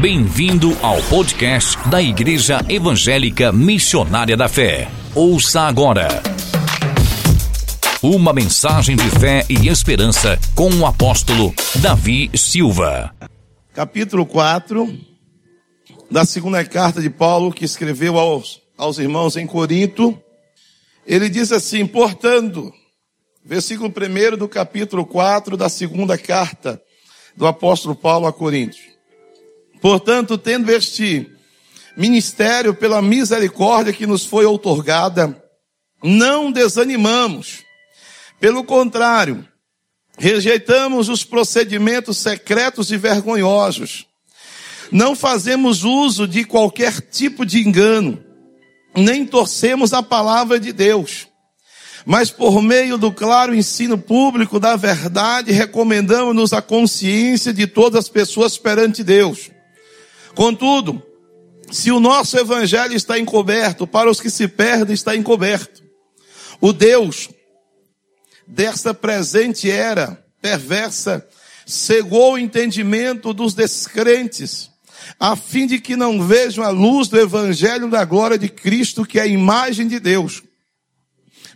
[0.00, 4.90] Bem-vindo ao podcast da Igreja Evangélica Missionária da Fé.
[5.14, 6.08] Ouça agora.
[8.02, 13.10] Uma mensagem de fé e esperança com o apóstolo Davi Silva.
[13.72, 14.86] Capítulo 4
[16.10, 20.16] da segunda carta de Paulo que escreveu aos, aos irmãos em Corinto.
[21.06, 22.70] Ele diz assim: portanto,
[23.42, 26.78] versículo 1 do capítulo 4 da segunda carta
[27.34, 28.95] do apóstolo Paulo a Coríntios.
[29.80, 31.30] Portanto, tendo este
[31.96, 35.42] ministério pela misericórdia que nos foi outorgada,
[36.02, 37.64] não desanimamos.
[38.38, 39.46] Pelo contrário,
[40.18, 44.06] rejeitamos os procedimentos secretos e vergonhosos.
[44.92, 48.22] Não fazemos uso de qualquer tipo de engano,
[48.94, 51.26] nem torcemos a palavra de Deus.
[52.04, 58.08] Mas por meio do claro ensino público da verdade, recomendamos-nos a consciência de todas as
[58.08, 59.50] pessoas perante Deus.
[60.36, 61.02] Contudo,
[61.72, 65.82] se o nosso evangelho está encoberto, para os que se perdem está encoberto.
[66.60, 67.28] O Deus
[68.46, 71.26] desta presente era perversa
[71.66, 74.70] cegou o entendimento dos descrentes,
[75.18, 79.18] a fim de que não vejam a luz do evangelho da glória de Cristo, que
[79.18, 80.44] é a imagem de Deus.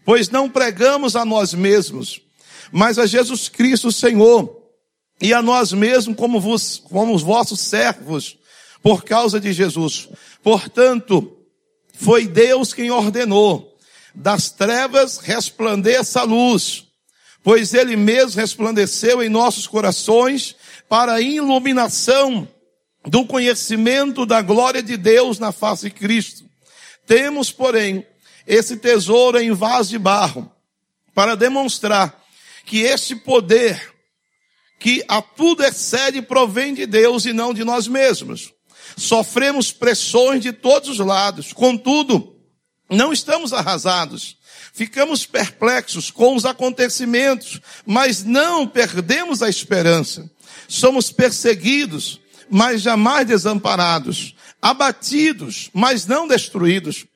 [0.05, 2.21] Pois não pregamos a nós mesmos,
[2.73, 4.59] mas a Jesus Cristo, Senhor,
[5.23, 8.40] e a nós mesmos como, vos, como os vossos servos,
[8.83, 10.09] por causa de Jesus.
[10.43, 11.37] Portanto,
[11.95, 13.77] foi Deus quem ordenou,
[14.15, 16.87] das trevas resplandeça a luz,
[17.43, 20.57] pois Ele mesmo resplandeceu em nossos corações
[20.89, 22.49] para a iluminação
[23.07, 26.45] do conhecimento da glória de Deus na face de Cristo.
[27.07, 28.07] Temos, porém,
[28.47, 30.51] esse tesouro em vaso de barro,
[31.15, 32.21] para demonstrar
[32.65, 33.95] que este poder,
[34.79, 38.53] que a tudo excede, provém de Deus e não de nós mesmos.
[38.97, 42.37] Sofremos pressões de todos os lados, contudo,
[42.91, 44.37] não estamos arrasados.
[44.73, 50.31] Ficamos perplexos com os acontecimentos, mas não perdemos a esperança.
[50.69, 54.35] Somos perseguidos, mas jamais desamparados.
[54.63, 57.07] Abatidos, mas não destruídos.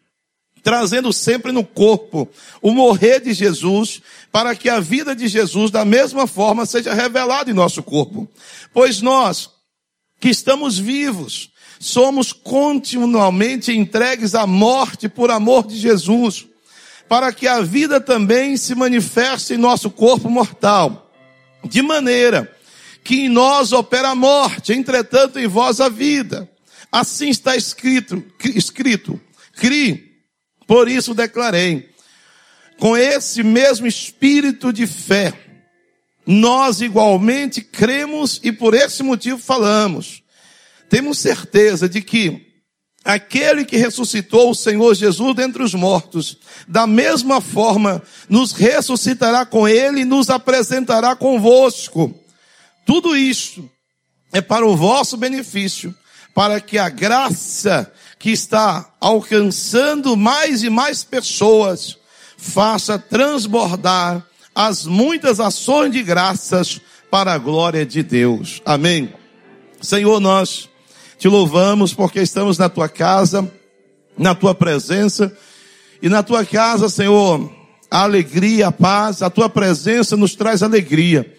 [0.63, 2.29] Trazendo sempre no corpo
[2.63, 4.01] o morrer de Jesus,
[4.33, 8.29] para que a vida de Jesus, da mesma forma, seja revelada em nosso corpo.
[8.73, 9.51] Pois nós,
[10.19, 11.51] que estamos vivos,
[11.85, 16.47] somos continuamente entregues à morte por amor de Jesus,
[17.07, 21.13] para que a vida também se manifeste em nosso corpo mortal,
[21.63, 22.51] de maneira
[23.05, 26.51] que em nós opera a morte, entretanto em vós a vida.
[26.91, 29.21] Assim está escrito, escrito,
[29.53, 30.11] cri,
[30.67, 31.91] por isso declarei,
[32.79, 35.35] com esse mesmo espírito de fé,
[36.27, 40.24] nós igualmente cremos e por esse motivo falamos
[40.95, 42.55] temos certeza de que
[43.05, 46.39] aquele que ressuscitou o Senhor Jesus dentre os mortos,
[46.69, 52.15] da mesma forma nos ressuscitará com ele e nos apresentará convosco.
[52.87, 53.69] Tudo isto
[54.33, 55.93] é para o vosso benefício,
[56.33, 61.99] para que a graça que está alcançando mais e mais pessoas
[62.39, 68.63] faça transbordar as muitas ações de graças para a glória de Deus.
[68.65, 69.13] Amém.
[69.81, 70.69] Senhor, nós
[71.25, 73.51] te louvamos porque estamos na tua casa,
[74.19, 75.35] na tua presença.
[76.03, 77.51] E na tua casa, Senhor,
[77.91, 81.35] a alegria, a paz, a tua presença nos traz alegria.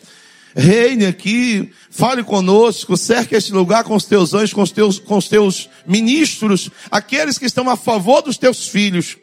[0.55, 5.17] Reine aqui, fale conosco, cerque este lugar com os teus anjos, com os teus, com
[5.17, 9.15] os teus ministros, aqueles que estão a favor dos teus filhos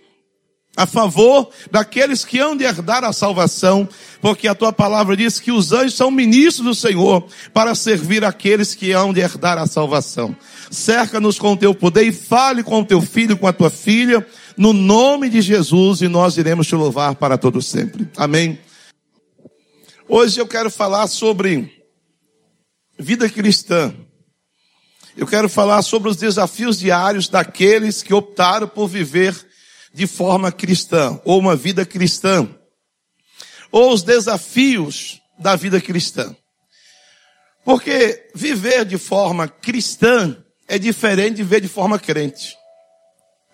[0.77, 3.87] a favor daqueles que hão de herdar a salvação,
[4.23, 8.75] porque a tua palavra diz que os anjos são ministros do Senhor para servir aqueles
[8.75, 10.35] que hão de herdar a salvação.
[10.71, 14.27] Cerca-nos com o teu poder e fale com o teu filho, com a tua filha,
[14.57, 18.09] no nome de Jesus, e nós iremos te louvar para todo sempre.
[18.17, 18.59] Amém.
[20.09, 21.71] Hoje eu quero falar sobre
[22.99, 23.95] vida cristã.
[25.15, 29.52] Eu quero falar sobre os desafios diários daqueles que optaram por viver
[29.93, 32.49] de forma cristã, ou uma vida cristã,
[33.71, 36.35] ou os desafios da vida cristã.
[37.65, 40.37] Porque viver de forma cristã
[40.67, 42.57] é diferente de viver de forma crente.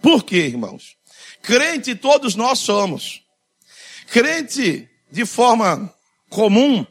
[0.01, 0.97] Por quê, irmãos?
[1.43, 3.23] Crente todos nós somos.
[4.11, 5.93] Crente de forma
[6.31, 6.87] comum,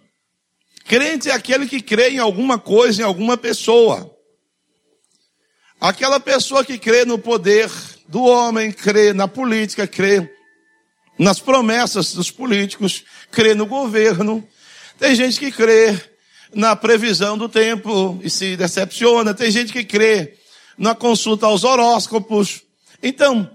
[0.86, 4.14] crente é aquele que crê em alguma coisa, em alguma pessoa.
[5.80, 7.70] Aquela pessoa que crê no poder
[8.08, 10.32] do homem, crê na política, crê
[11.18, 14.48] nas promessas dos políticos, crê no governo.
[14.98, 16.00] Tem gente que crê
[16.54, 19.34] na previsão do tempo e se decepciona.
[19.34, 20.38] Tem gente que crê
[20.78, 22.62] na consulta aos horóscopos.
[23.02, 23.50] Então,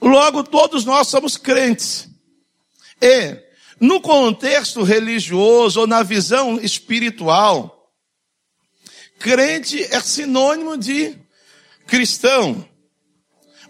[0.00, 2.08] logo todos nós somos crentes.
[3.00, 3.36] E,
[3.78, 7.90] no contexto religioso ou na visão espiritual,
[9.18, 11.16] crente é sinônimo de
[11.86, 12.66] cristão.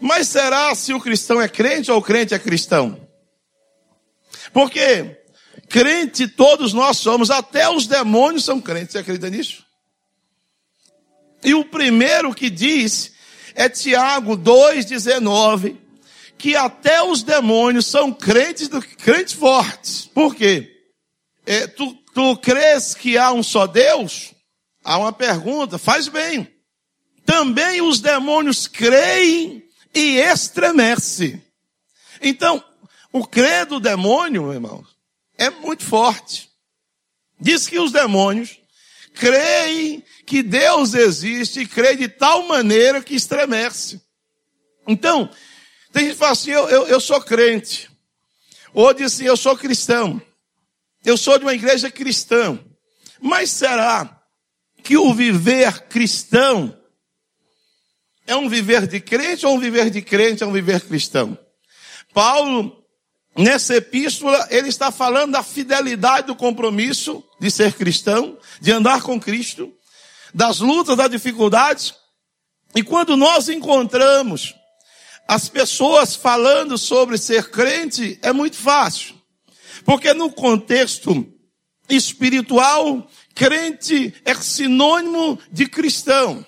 [0.00, 3.00] Mas será se o cristão é crente ou o crente é cristão?
[4.52, 5.16] Porque
[5.68, 8.92] crente todos nós somos, até os demônios são crentes.
[8.92, 9.64] Você acredita nisso?
[11.44, 13.12] E o primeiro que diz
[13.54, 15.76] é Tiago 2,19,
[16.36, 20.06] que até os demônios são crentes, crentes fortes.
[20.06, 20.72] Por quê?
[21.46, 24.34] É, tu, tu crês que há um só Deus?
[24.84, 26.52] Há uma pergunta, faz bem.
[27.24, 29.65] Também os demônios creem
[29.96, 31.42] e estremece.
[32.20, 32.62] Então,
[33.10, 34.86] o credo do demônio, irmãos,
[35.38, 36.50] é muito forte.
[37.40, 38.58] Diz que os demônios
[39.14, 44.02] creem que Deus existe e creem de tal maneira que estremece.
[44.86, 45.30] Então,
[45.92, 47.90] tem gente que fala assim, eu, eu, eu sou crente.
[48.74, 50.20] Ou diz assim, eu sou cristão.
[51.04, 52.58] Eu sou de uma igreja cristã.
[53.18, 54.22] Mas será
[54.82, 56.78] que o viver cristão
[58.26, 61.38] é um viver de crente ou um viver de crente é um viver cristão?
[62.12, 62.84] Paulo,
[63.36, 69.20] nessa epístola, ele está falando da fidelidade do compromisso de ser cristão, de andar com
[69.20, 69.72] Cristo,
[70.32, 71.94] das lutas, das dificuldades.
[72.74, 74.54] E quando nós encontramos
[75.28, 79.14] as pessoas falando sobre ser crente, é muito fácil.
[79.84, 81.26] Porque no contexto
[81.88, 86.44] espiritual, crente é sinônimo de cristão.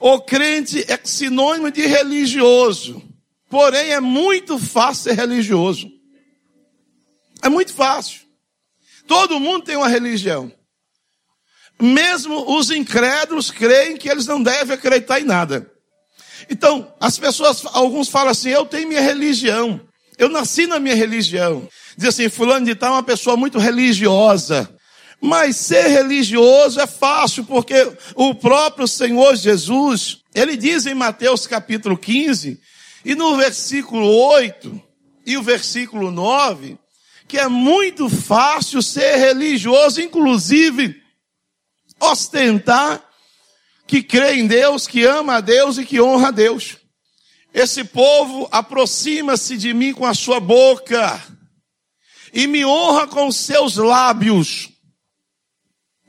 [0.00, 3.02] O crente é sinônimo de religioso.
[3.50, 5.90] Porém, é muito fácil ser religioso.
[7.42, 8.20] É muito fácil.
[9.06, 10.50] Todo mundo tem uma religião.
[11.78, 15.70] Mesmo os incrédulos creem que eles não devem acreditar em nada.
[16.48, 19.80] Então, as pessoas, alguns falam assim, eu tenho minha religião.
[20.16, 21.68] Eu nasci na minha religião.
[21.96, 24.74] Diz assim, fulano de tal é uma pessoa muito religiosa.
[25.20, 31.96] Mas ser religioso é fácil, porque o próprio Senhor Jesus, ele diz em Mateus capítulo
[31.96, 32.58] 15,
[33.04, 34.82] e no versículo 8
[35.26, 36.78] e o versículo 9,
[37.28, 41.00] que é muito fácil ser religioso, inclusive
[42.00, 43.04] ostentar
[43.86, 46.76] que crê em Deus, que ama a Deus e que honra a Deus.
[47.52, 51.20] Esse povo aproxima-se de mim com a sua boca
[52.32, 54.69] e me honra com seus lábios,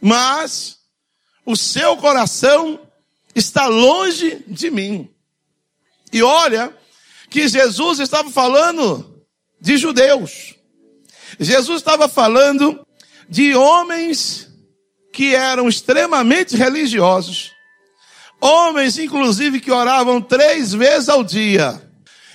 [0.01, 0.79] mas
[1.45, 2.79] o seu coração
[3.35, 5.09] está longe de mim.
[6.11, 6.75] E olha
[7.29, 9.23] que Jesus estava falando
[9.59, 10.55] de judeus.
[11.39, 12.85] Jesus estava falando
[13.29, 14.49] de homens
[15.13, 17.51] que eram extremamente religiosos.
[18.41, 21.81] Homens, inclusive, que oravam três vezes ao dia.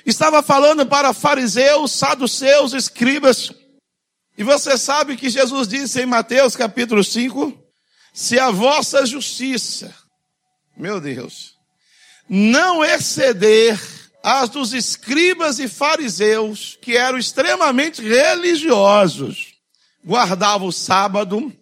[0.07, 3.53] Estava falando para fariseus, saduceus, escribas,
[4.37, 7.57] e você sabe que Jesus disse em Mateus capítulo 5:
[8.13, 9.95] se a vossa justiça,
[10.77, 11.55] meu Deus,
[12.29, 13.79] não exceder
[14.23, 19.55] as dos escribas e fariseus, que eram extremamente religiosos,
[20.05, 21.53] guardavam o sábado,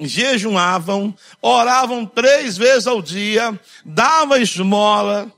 [0.00, 5.32] jejuavam, oravam três vezes ao dia, davam esmola,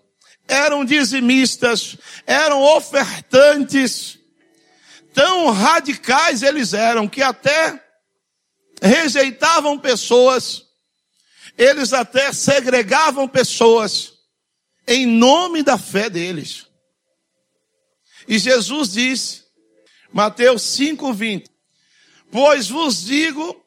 [0.48, 4.18] eram dizimistas, eram ofertantes,
[5.14, 7.80] tão radicais eles eram que até
[8.82, 10.64] rejeitavam pessoas,
[11.56, 14.14] eles até segregavam pessoas
[14.86, 16.66] em nome da fé deles.
[18.26, 19.44] E Jesus disse,
[20.12, 21.46] Mateus 5:20,
[22.30, 23.64] pois vos digo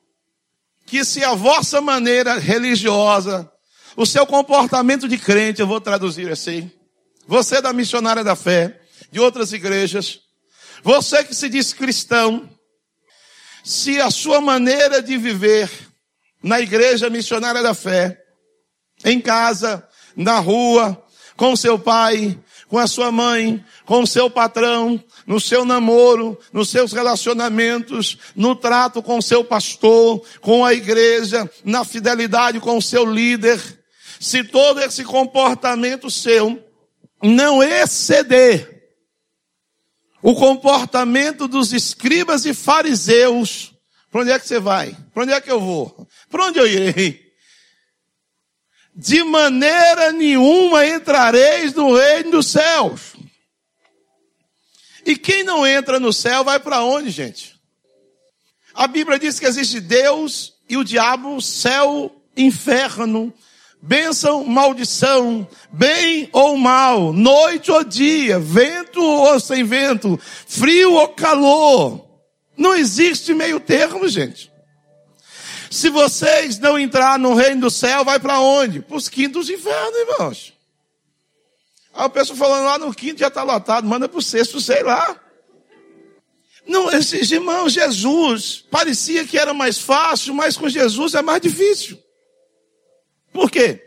[0.86, 3.50] que se a vossa maneira religiosa,
[3.96, 6.72] o seu comportamento de crente, eu vou traduzir assim,
[7.25, 10.26] você da missionária da fé, de outras igrejas,
[10.88, 12.50] você que se diz cristão,
[13.62, 15.70] se a sua maneira de viver
[16.41, 18.24] na igreja missionária da fé,
[19.03, 22.39] em casa, na rua, com seu pai,
[22.70, 28.56] com a sua mãe, com o seu patrão, no seu namoro, nos seus relacionamentos, no
[28.56, 33.60] trato com o seu pastor, com a igreja, na fidelidade com o seu líder.
[34.22, 36.63] Se todo esse comportamento seu
[37.22, 38.76] não exceder
[40.27, 43.74] o comportamento dos escribas e fariseus.
[44.12, 44.93] Para onde é que você vai?
[45.13, 46.05] Para onde é que eu vou?
[46.29, 47.31] Para onde eu irei?
[48.93, 53.15] De maneira nenhuma entrareis no reino dos céus.
[55.05, 57.57] E quem não entra no céu vai para onde, gente?
[58.74, 63.34] A Bíblia diz que existe Deus e o diabo, céu, inferno,
[63.81, 72.05] bênção, maldição, bem ou mal, noite ou dia, vento ou sem vento, frio ou calor.
[72.57, 74.51] Não existe meio termo, gente.
[75.69, 78.81] Se vocês não entrar no reino do céu, vai para onde?
[78.81, 80.53] Para os quintos infernos, irmãos.
[81.93, 84.84] Aí o pessoal falando lá no quinto já está lotado, manda para o sexto, sei
[84.84, 85.19] lá.
[86.65, 91.98] Não, esses irmãos, Jesus, parecia que era mais fácil, mas com Jesus é mais difícil.
[93.38, 93.79] Por quê?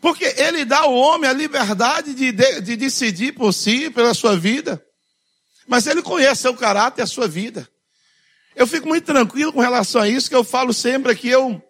[0.00, 4.36] Porque ele dá ao homem a liberdade de, de, de decidir por si, pela sua
[4.36, 4.80] vida.
[5.66, 7.68] Mas ele conhece seu caráter e a sua vida.
[8.54, 11.60] Eu fico muito tranquilo com relação a isso, que eu falo sempre que eu,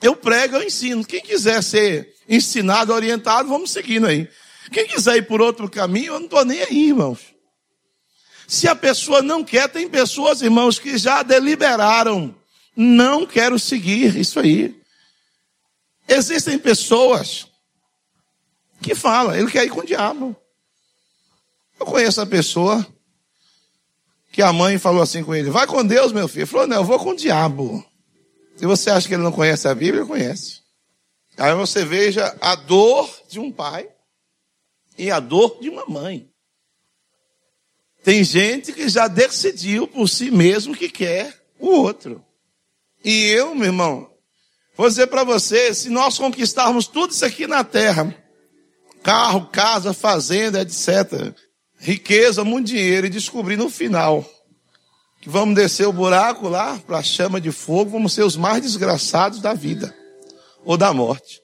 [0.00, 1.04] eu prego, eu ensino.
[1.04, 4.28] Quem quiser ser ensinado, orientado, vamos seguindo aí.
[4.70, 7.18] Quem quiser ir por outro caminho, eu não estou nem aí, irmãos.
[8.46, 12.36] Se a pessoa não quer, tem pessoas, irmãos, que já deliberaram.
[12.76, 14.77] Não quero seguir isso aí.
[16.08, 17.46] Existem pessoas
[18.80, 20.34] que falam, ele quer ir com o diabo.
[21.78, 22.86] Eu conheço a pessoa
[24.32, 26.42] que a mãe falou assim com ele: vai com Deus, meu filho.
[26.42, 27.84] Ele falou: não, eu vou com o diabo.
[28.56, 30.62] Se você acha que ele não conhece a Bíblia, conhece.
[31.36, 33.88] Aí você veja a dor de um pai
[34.96, 36.28] e a dor de uma mãe.
[38.02, 42.24] Tem gente que já decidiu por si mesmo que quer o outro.
[43.04, 44.10] E eu, meu irmão,
[44.78, 48.14] vou dizer para você, se nós conquistarmos tudo isso aqui na terra,
[49.02, 51.34] carro, casa, fazenda, etc.,
[51.76, 54.24] riqueza, muito dinheiro, e descobrir no final
[55.20, 58.62] que vamos descer o buraco lá para a chama de fogo, vamos ser os mais
[58.62, 59.92] desgraçados da vida
[60.64, 61.40] ou da morte.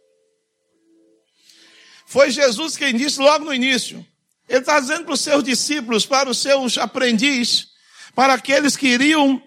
[2.07, 4.07] Foi Jesus quem disse logo no início:
[4.49, 7.67] ele está dizendo para os seus discípulos, para os seus aprendizes,
[8.15, 9.43] para aqueles que iriam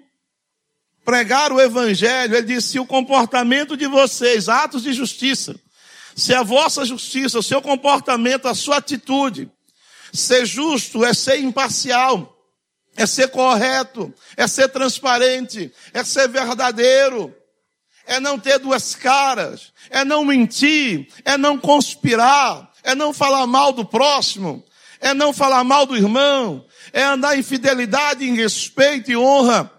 [1.07, 5.55] pregar o evangelho, ele disse: se o comportamento de vocês, atos de justiça,
[6.13, 9.49] se a vossa justiça, o seu comportamento, a sua atitude,
[10.11, 12.37] ser justo é ser imparcial,
[12.93, 17.33] é ser correto, é ser transparente, é ser verdadeiro,
[18.05, 23.71] é não ter duas caras, é não mentir, é não conspirar, é não falar mal
[23.71, 24.61] do próximo,
[24.99, 29.76] é não falar mal do irmão, é andar em fidelidade, em respeito e honra,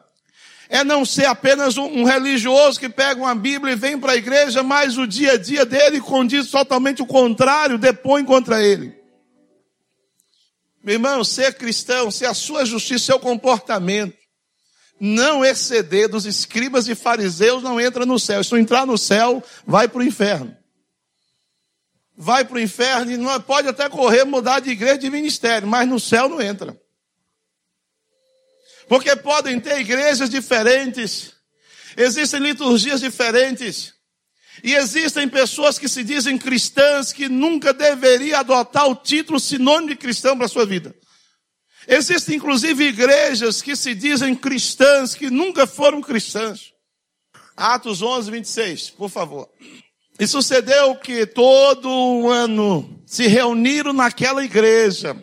[0.69, 4.63] é não ser apenas um, religioso que pega uma Bíblia e vem para a igreja,
[4.63, 8.95] mas o dia a dia dele condiz totalmente o contrário, depõe contra ele.
[10.83, 14.17] Meu irmão, ser cristão, ser a sua justiça, seu comportamento,
[15.01, 18.43] não exceder dos escribas e fariseus, não entra no céu.
[18.43, 20.59] Se não entrar no céu, vai para o inferno
[22.21, 25.89] vai para o inferno e não pode até correr, mudar de igreja de ministério, mas
[25.89, 26.77] no céu não entra.
[28.89, 31.35] Porque podem ter igrejas diferentes,
[31.97, 33.95] existem liturgias diferentes,
[34.63, 39.97] e existem pessoas que se dizem cristãs que nunca deveriam adotar o título sinônimo de
[39.97, 40.95] cristão para a sua vida.
[41.87, 46.73] Existem inclusive igrejas que se dizem cristãs que nunca foram cristãs.
[47.57, 49.49] Atos 11, 26, por favor.
[50.19, 55.17] E sucedeu que todo ano se reuniram naquela igreja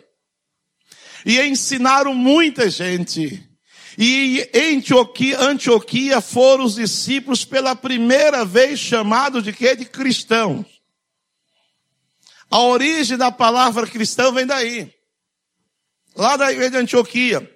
[1.24, 3.45] e ensinaram muita gente.
[3.98, 9.74] E em Antioquia, Antioquia foram os discípulos pela primeira vez chamados de quê?
[9.74, 10.66] De cristãos.
[12.50, 14.92] A origem da palavra cristão vem daí.
[16.14, 17.50] Lá da igreja de Antioquia.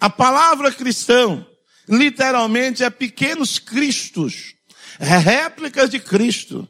[0.00, 1.46] A palavra cristão,
[1.88, 4.54] literalmente, é pequenos cristos
[4.98, 6.68] réplicas de Cristo,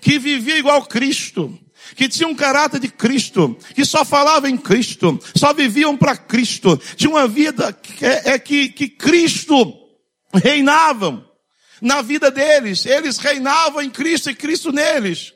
[0.00, 1.58] que vivia igual Cristo,
[1.94, 6.80] que tinha um caráter de Cristo, que só falava em Cristo, só viviam para Cristo,
[6.96, 9.74] tinha uma vida que, é, é, que, que Cristo
[10.32, 11.26] reinava
[11.80, 15.32] na vida deles, eles reinavam em Cristo e Cristo neles.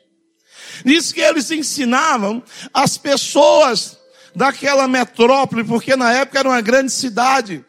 [0.83, 2.43] Diz que eles ensinavam
[2.73, 3.97] as pessoas
[4.35, 7.63] daquela metrópole, porque na época era uma grande cidade.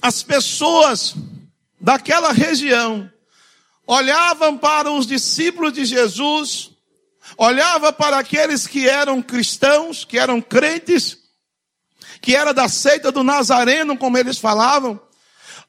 [0.00, 1.14] As pessoas
[1.80, 3.10] daquela região
[3.86, 6.70] olhavam para os discípulos de Jesus,
[7.36, 11.18] olhava para aqueles que eram cristãos, que eram crentes,
[12.20, 15.00] que era da seita do Nazareno, como eles falavam.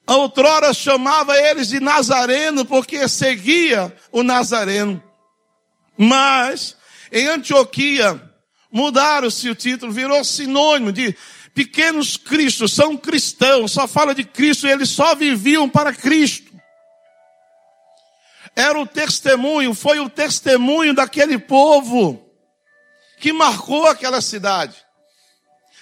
[0.07, 5.01] Outrora chamava eles de Nazareno porque seguia o Nazareno.
[5.97, 6.75] Mas
[7.11, 8.21] em Antioquia
[8.71, 11.15] mudaram-se o título, virou sinônimo de
[11.53, 16.53] pequenos cristos, são cristãos, só fala de Cristo, eles só viviam para Cristo.
[18.55, 22.25] Era o testemunho, foi o testemunho daquele povo
[23.19, 24.75] que marcou aquela cidade.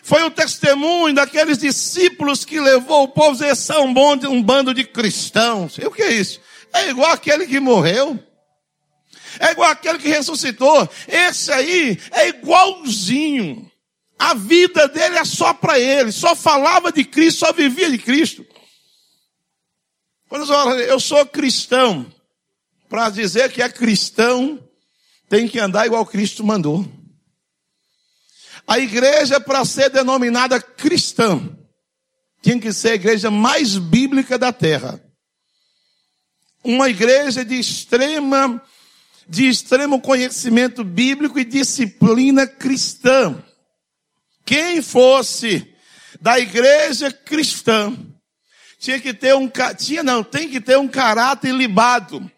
[0.02, 4.74] Foi o testemunho daqueles discípulos que levou o povo a dizer, são um, um bando
[4.74, 5.78] de cristãos.
[5.78, 6.42] E o que é isso?
[6.74, 8.20] É igual aquele que morreu.
[9.40, 10.90] É igual aquele que ressuscitou.
[11.08, 13.72] Esse aí é igualzinho.
[14.20, 16.12] A vida dele é só para ele.
[16.12, 18.46] Só falava de Cristo, só vivia de Cristo.
[20.28, 20.52] Quando
[20.82, 22.12] eu sou cristão,
[22.94, 24.64] para dizer que é cristão,
[25.28, 26.88] tem que andar igual Cristo mandou.
[28.68, 31.58] A igreja, para ser denominada cristã,
[32.44, 35.04] tinha que ser a igreja mais bíblica da terra.
[36.64, 38.62] Uma igreja de extrema,
[39.28, 43.44] de extremo conhecimento bíblico e disciplina cristã.
[44.46, 45.68] Quem fosse
[46.22, 47.98] da igreja cristã
[48.78, 52.32] tinha que ter um tinha não, tem que ter um caráter libado.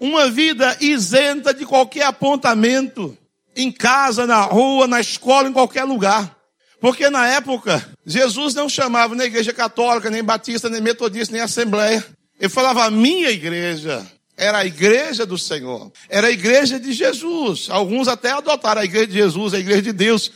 [0.00, 3.16] Uma vida isenta de qualquer apontamento
[3.56, 6.36] em casa, na rua, na escola, em qualquer lugar.
[6.80, 12.04] Porque na época, Jesus não chamava nem igreja católica, nem batista, nem metodista, nem assembleia.
[12.38, 14.06] Ele falava minha igreja.
[14.36, 15.90] Era a igreja do Senhor.
[16.08, 17.66] Era a igreja de Jesus.
[17.68, 20.30] Alguns até adotaram a igreja de Jesus, a igreja de Deus.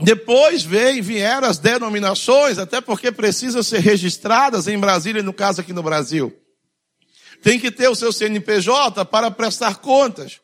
[0.00, 5.72] Depois veio, vieram as denominações, até porque precisam ser registradas em Brasília, no caso aqui
[5.72, 6.34] no Brasil.
[7.42, 10.40] Tem que ter o seu CNPJ para prestar contas.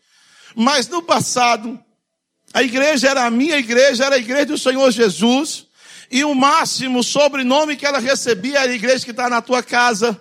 [0.55, 1.79] Mas no passado,
[2.53, 5.67] a igreja era a minha igreja, era a igreja do Senhor Jesus,
[6.11, 10.19] e o máximo sobrenome que ela recebia era a igreja que está na tua casa,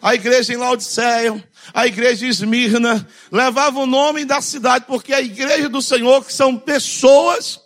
[0.00, 5.20] a igreja em Laodiceia, a igreja de Esmirna, levava o nome da cidade, porque a
[5.20, 7.60] igreja do Senhor, que são pessoas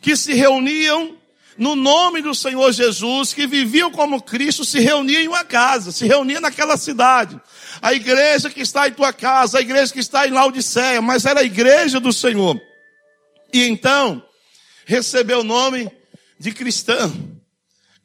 [0.00, 1.19] que se reuniam
[1.60, 6.06] no nome do Senhor Jesus, que viviam como Cristo, se reuniam em uma casa, se
[6.06, 7.38] reuniam naquela cidade.
[7.82, 11.40] A igreja que está em tua casa, a igreja que está em Laodiceia, mas era
[11.40, 12.58] a igreja do Senhor.
[13.52, 14.24] E então,
[14.86, 15.92] recebeu o nome
[16.38, 17.12] de cristão.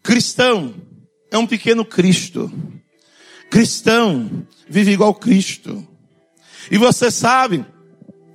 [0.04, 0.76] Cristão
[1.32, 2.52] é um pequeno Cristo.
[3.50, 5.88] Cristão vive igual Cristo.
[6.70, 7.66] E você sabe,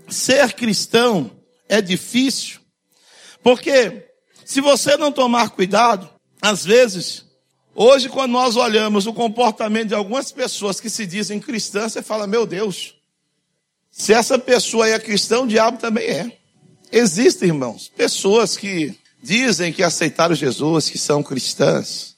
[0.09, 1.31] ser cristão
[1.69, 2.59] é difícil,
[3.43, 4.10] porque
[4.51, 6.11] se você não tomar cuidado,
[6.43, 7.25] às vezes,
[7.73, 12.27] hoje quando nós olhamos o comportamento de algumas pessoas que se dizem cristãs, você fala,
[12.27, 12.97] meu Deus,
[13.93, 16.37] se essa pessoa é cristã, o diabo também é.
[16.91, 22.17] Existem, irmãos, pessoas que dizem que aceitaram Jesus, que são cristãs,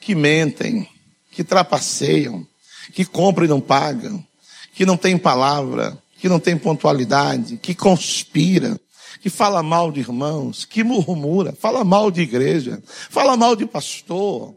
[0.00, 0.88] que mentem,
[1.30, 2.44] que trapaceiam,
[2.92, 4.26] que compram e não pagam,
[4.74, 8.80] que não tem palavra, que não tem pontualidade, que conspira,
[9.20, 14.56] que fala mal de irmãos, que murmura, fala mal de igreja, fala mal de pastor,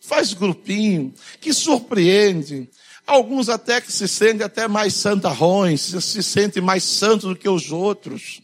[0.00, 2.68] faz grupinho, que surpreende.
[3.06, 7.70] Alguns até que se sentem até mais santarrões, se sentem mais santos do que os
[7.70, 8.42] outros.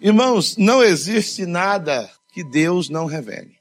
[0.00, 3.56] Irmãos, não existe nada que Deus não revele.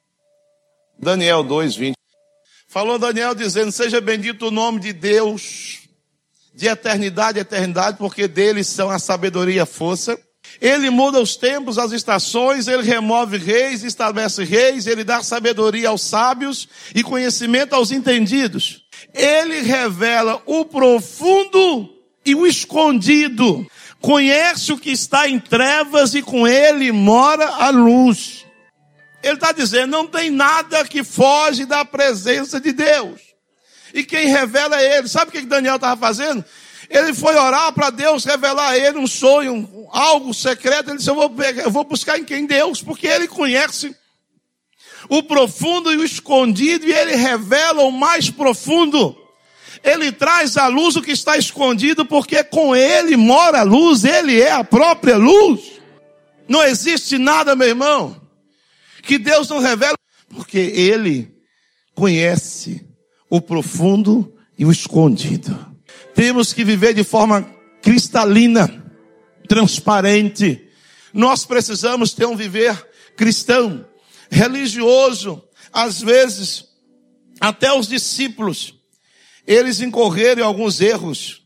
[0.98, 1.96] Daniel 2, 20.
[2.68, 5.80] Falou Daniel dizendo: Seja bendito o nome de Deus,
[6.54, 10.20] de eternidade a eternidade, porque dele são a sabedoria e a força.
[10.62, 16.02] Ele muda os tempos, as estações, ele remove reis, estabelece reis, ele dá sabedoria aos
[16.02, 18.84] sábios e conhecimento aos entendidos.
[19.14, 21.90] Ele revela o profundo
[22.26, 23.66] e o escondido.
[24.02, 28.46] Conhece o que está em trevas e com ele mora a luz.
[29.22, 33.20] Ele está dizendo, não tem nada que foge da presença de Deus.
[33.94, 35.08] E quem revela é ele.
[35.08, 36.46] Sabe o que Daniel estava fazendo?
[36.90, 40.90] Ele foi orar para Deus revelar a ele um sonho, algo secreto.
[40.90, 43.96] Ele disse: eu vou, pegar, eu vou buscar em quem Deus, porque ele conhece
[45.08, 49.16] o profundo e o escondido, e ele revela o mais profundo.
[49.84, 54.42] Ele traz à luz o que está escondido, porque com ele mora a luz, ele
[54.42, 55.80] é a própria luz.
[56.48, 58.20] Não existe nada, meu irmão,
[59.04, 59.96] que Deus não revela,
[60.28, 61.32] porque ele
[61.94, 62.86] conhece
[63.30, 65.69] o profundo e o escondido.
[66.20, 67.44] Temos que viver de forma
[67.82, 68.68] cristalina,
[69.48, 70.68] transparente.
[71.14, 72.76] Nós precisamos ter um viver
[73.16, 73.88] cristão,
[74.30, 75.42] religioso.
[75.72, 76.66] Às vezes,
[77.40, 78.74] até os discípulos,
[79.48, 81.42] eles incorreram em alguns erros.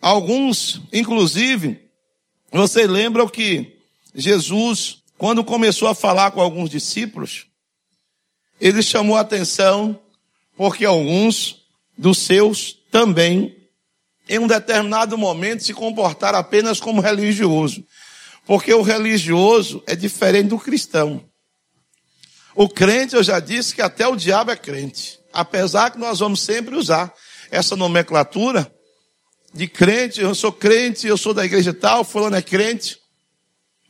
[0.00, 1.80] Alguns, inclusive,
[2.52, 3.76] você lembra que
[4.14, 7.48] Jesus, quando começou a falar com alguns discípulos,
[8.60, 10.00] ele chamou a atenção
[10.56, 11.64] porque alguns
[11.98, 13.59] dos seus também
[14.30, 17.84] em um determinado momento, se comportar apenas como religioso.
[18.46, 21.24] Porque o religioso é diferente do cristão.
[22.54, 25.18] O crente, eu já disse que até o diabo é crente.
[25.32, 27.12] Apesar que nós vamos sempre usar
[27.50, 28.72] essa nomenclatura
[29.52, 32.98] de crente, eu sou crente, eu sou da igreja tal, fulano é crente.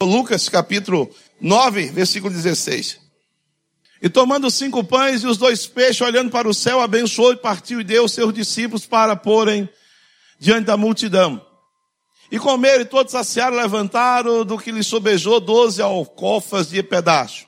[0.01, 2.99] Lucas capítulo 9, versículo 16.
[4.01, 7.83] E tomando cinco pães e os dois peixes, olhando para o céu, abençoou e partiu
[7.83, 9.69] e deu aos seus discípulos para porem
[10.41, 11.47] diante da multidão.
[12.33, 17.47] E comeram e todos saciaram, levantaram do que lhes sobejou doze alcofas de pedaço.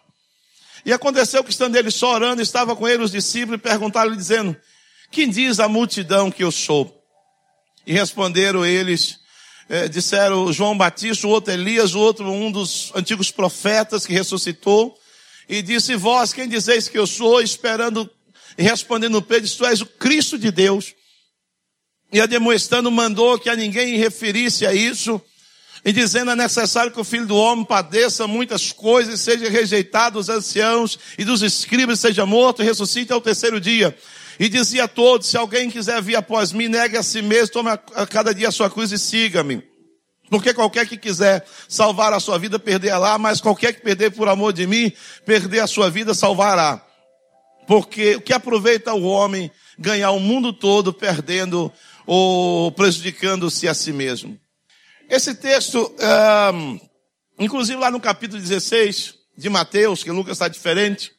[0.85, 4.57] E aconteceu que estando ele só orando, estava com ele os discípulos e perguntaram-lhe dizendo,
[5.11, 7.02] quem diz a multidão que eu sou?
[7.87, 9.20] E responderam eles,
[9.68, 14.96] eh, disseram João Batista, o outro Elias, o outro um dos antigos profetas que ressuscitou.
[15.48, 17.40] E disse, vós, quem dizeis que eu sou?
[17.40, 18.11] Esperando
[18.59, 20.94] e respondendo Pedro, tu és o Cristo de Deus.
[22.12, 25.20] E admoestando mandou que a ninguém referisse a isso,
[25.85, 30.29] e dizendo é necessário que o filho do homem padeça muitas coisas, seja rejeitado dos
[30.29, 33.96] anciãos e dos escribas, seja morto e ressuscite ao terceiro dia.
[34.38, 37.70] E dizia a todos, se alguém quiser vir após mim, negue a si mesmo, tome
[37.70, 39.62] a cada dia a sua cruz e siga-me.
[40.31, 44.53] Porque qualquer que quiser salvar a sua vida, perderá, mas qualquer que perder por amor
[44.53, 44.92] de mim,
[45.27, 46.83] perder a sua vida, salvará.
[47.66, 51.72] Porque o que aproveita o homem ganhar o mundo todo perdendo
[52.06, 54.38] ou prejudicando-se a si mesmo?
[55.08, 55.94] Esse texto,
[56.54, 56.80] um,
[57.38, 61.12] inclusive lá no capítulo 16 de Mateus, que Lucas está diferente,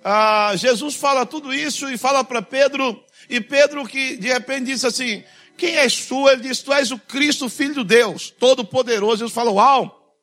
[0.00, 4.86] uh, Jesus fala tudo isso e fala para Pedro, e Pedro que de repente disse
[4.86, 5.22] assim,
[5.56, 6.28] quem és tu?
[6.28, 9.18] Ele diz, tu és o Cristo, Filho de Deus, Todo-Poderoso.
[9.18, 10.14] Jesus fala, uau,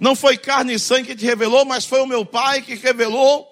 [0.00, 3.46] não foi carne e sangue que te revelou, mas foi o meu Pai que revelou.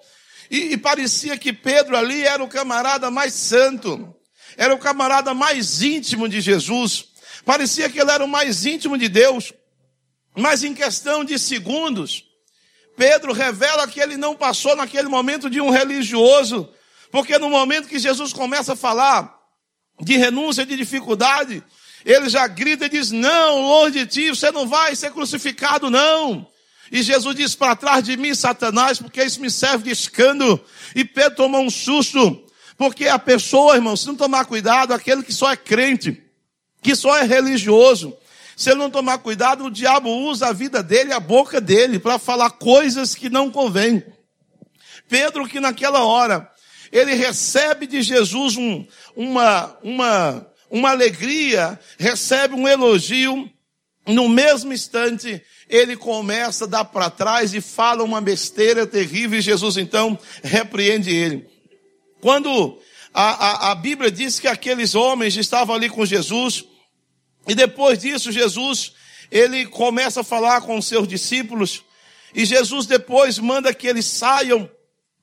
[0.49, 4.15] E, e parecia que Pedro ali era o camarada mais santo,
[4.57, 7.05] era o camarada mais íntimo de Jesus.
[7.45, 9.53] Parecia que ele era o mais íntimo de Deus.
[10.35, 12.25] Mas em questão de segundos,
[12.97, 16.69] Pedro revela que ele não passou naquele momento de um religioso,
[17.11, 19.33] porque no momento que Jesus começa a falar
[20.01, 21.63] de renúncia, de dificuldade,
[22.05, 26.47] ele já grita e diz: Não, longe de ti, você não vai ser crucificado, não.
[26.91, 30.63] E Jesus diz: Para trás de mim, Satanás, porque isso me serve de escândalo.
[30.93, 32.44] E Pedro toma um susto,
[32.77, 36.21] porque a pessoa, irmão, se não tomar cuidado, aquele que só é crente,
[36.81, 38.15] que só é religioso,
[38.55, 42.17] se ele não tomar cuidado, o diabo usa a vida dele, a boca dele, para
[42.17, 44.03] falar coisas que não convêm.
[45.09, 46.49] Pedro, que naquela hora,
[46.91, 48.85] ele recebe de Jesus um,
[49.15, 53.49] uma, uma, uma alegria, recebe um elogio,
[54.07, 59.41] no mesmo instante, ele começa a dar para trás e fala uma besteira terrível, e
[59.41, 61.54] Jesus então repreende ele.
[62.25, 62.79] Quando
[63.13, 66.65] a, a, a Bíblia diz que aqueles homens estavam ali com Jesus,
[67.47, 68.93] e depois disso, Jesus,
[69.29, 71.83] ele começa a falar com os seus discípulos,
[72.33, 74.67] e Jesus depois manda que eles saiam.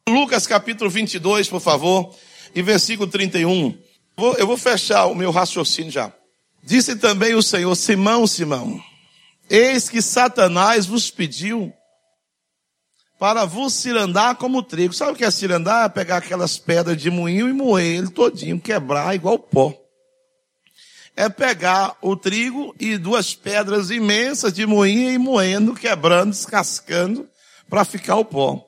[0.09, 2.15] Lucas capítulo 22, por favor,
[2.55, 3.77] e versículo 31.
[4.39, 6.13] Eu vou fechar o meu raciocínio já.
[6.63, 8.81] Disse também o Senhor, Simão, Simão,
[9.51, 11.75] eis que Satanás vos pediu
[13.23, 14.93] para vos cirandar como trigo.
[14.93, 15.87] Sabe o que é cirandar?
[15.87, 19.73] É pegar aquelas pedras de moinho e moer ele todinho, quebrar igual pó
[21.15, 27.29] é pegar o trigo e duas pedras imensas de moinho e moendo, quebrando, descascando,
[27.69, 28.67] para ficar o pó.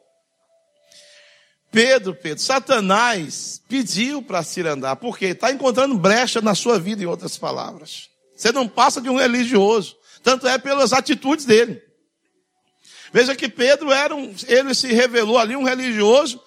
[1.72, 7.36] Pedro, Pedro, Satanás pediu para cirandar, porque está encontrando brecha na sua vida, em outras
[7.36, 8.08] palavras.
[8.36, 11.82] Você não passa de um religioso, tanto é pelas atitudes dele.
[13.14, 16.42] Veja que Pedro era um, ele se revelou ali um religioso,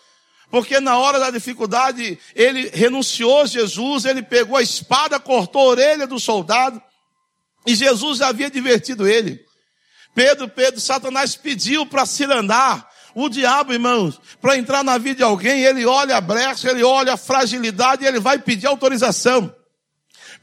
[0.51, 5.65] porque na hora da dificuldade, ele renunciou a Jesus, ele pegou a espada, cortou a
[5.71, 6.81] orelha do soldado,
[7.65, 9.39] e Jesus havia divertido ele.
[10.13, 12.85] Pedro, Pedro, Satanás pediu para se andar.
[13.15, 17.13] O diabo, irmãos, para entrar na vida de alguém, ele olha a brecha, ele olha
[17.13, 19.55] a fragilidade ele vai pedir autorização.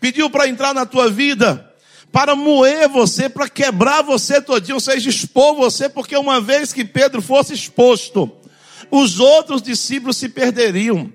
[0.00, 1.70] Pediu para entrar na tua vida,
[2.14, 6.84] para moer você, para quebrar você todinho, ou seja, expor você, porque uma vez que
[6.84, 8.30] Pedro fosse exposto,
[8.88, 11.12] os outros discípulos se perderiam.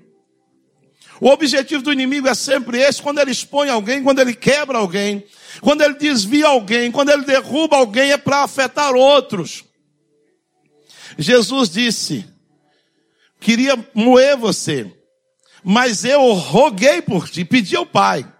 [1.18, 5.24] O objetivo do inimigo é sempre esse, quando ele expõe alguém, quando ele quebra alguém,
[5.62, 9.64] quando ele desvia alguém, quando ele derruba alguém, é para afetar outros.
[11.16, 12.26] Jesus disse,
[13.40, 14.94] queria moer você,
[15.64, 18.30] mas eu roguei por ti, pedi ao Pai,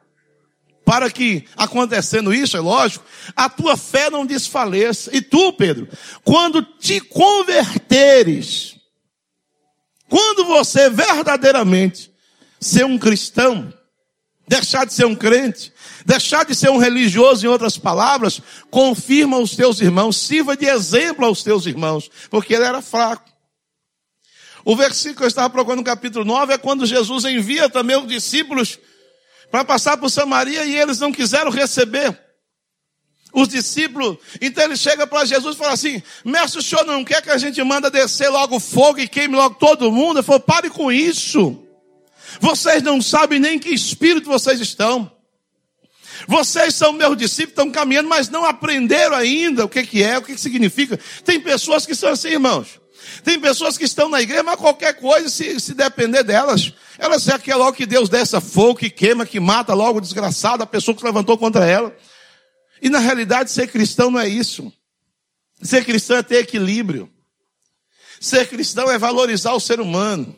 [0.90, 3.04] para que, acontecendo isso, é lógico,
[3.36, 5.16] a tua fé não desfaleça.
[5.16, 5.86] E tu, Pedro,
[6.24, 8.74] quando te converteres,
[10.08, 12.10] quando você verdadeiramente
[12.58, 13.72] ser um cristão,
[14.48, 15.72] deixar de ser um crente,
[16.04, 21.24] deixar de ser um religioso, em outras palavras, confirma os teus irmãos, sirva de exemplo
[21.24, 23.30] aos teus irmãos, porque ele era fraco.
[24.64, 28.08] O versículo que eu estava procurando no capítulo 9 é quando Jesus envia também os
[28.08, 28.76] discípulos
[29.50, 32.18] para passar por Samaria e eles não quiseram receber.
[33.32, 37.22] Os discípulos, então ele chega para Jesus e fala assim: Mestre, o senhor não quer
[37.22, 40.18] que a gente manda descer logo fogo e queime logo todo mundo?
[40.18, 41.64] Ele falou: pare com isso.
[42.40, 45.08] Vocês não sabem nem que espírito vocês estão.
[46.26, 50.36] Vocês são meus discípulos, estão caminhando, mas não aprenderam ainda o que, é, o que
[50.36, 50.98] significa.
[51.24, 52.79] Tem pessoas que são assim, irmãos.
[53.22, 57.56] Tem pessoas que estão na igreja, mas qualquer coisa, se, se depender delas, elas quer
[57.56, 61.00] logo que Deus dessa fogo, que queima, que mata logo o desgraçado, a pessoa que
[61.00, 61.94] se levantou contra ela.
[62.82, 64.72] E na realidade, ser cristão não é isso.
[65.62, 67.10] Ser cristão é ter equilíbrio.
[68.20, 70.36] Ser cristão é valorizar o ser humano.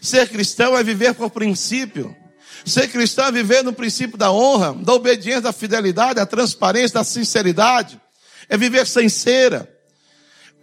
[0.00, 2.16] Ser cristão é viver por princípio.
[2.64, 7.04] Ser cristão é viver no princípio da honra, da obediência, da fidelidade, da transparência, da
[7.04, 8.00] sinceridade.
[8.48, 9.75] É viver sem cera.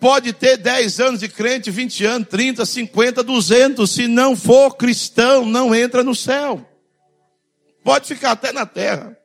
[0.04, 3.89] Pode ter 10 anos de crente, 20 anos, 30, 50, 200.
[3.89, 6.70] Se não for cristão, não entra no céu.
[7.86, 9.18] Pode ficar até na terra.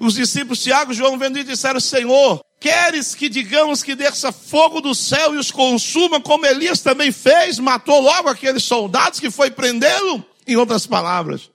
[0.00, 4.80] Os discípulos Tiago e João vendo isso disseram, Senhor, queres que digamos que desça fogo
[4.80, 9.52] do céu e os consuma, como Elias também fez, matou logo aqueles soldados que foi
[9.52, 10.26] prendê-lo?
[10.48, 11.48] Em outras palavras,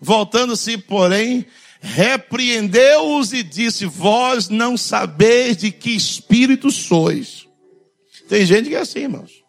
[0.00, 1.44] voltando-se, porém,
[1.80, 7.47] repreendeu-os e disse, vós não sabeis de que espírito sois.
[8.28, 9.42] Tem gente que é assim, irmãos.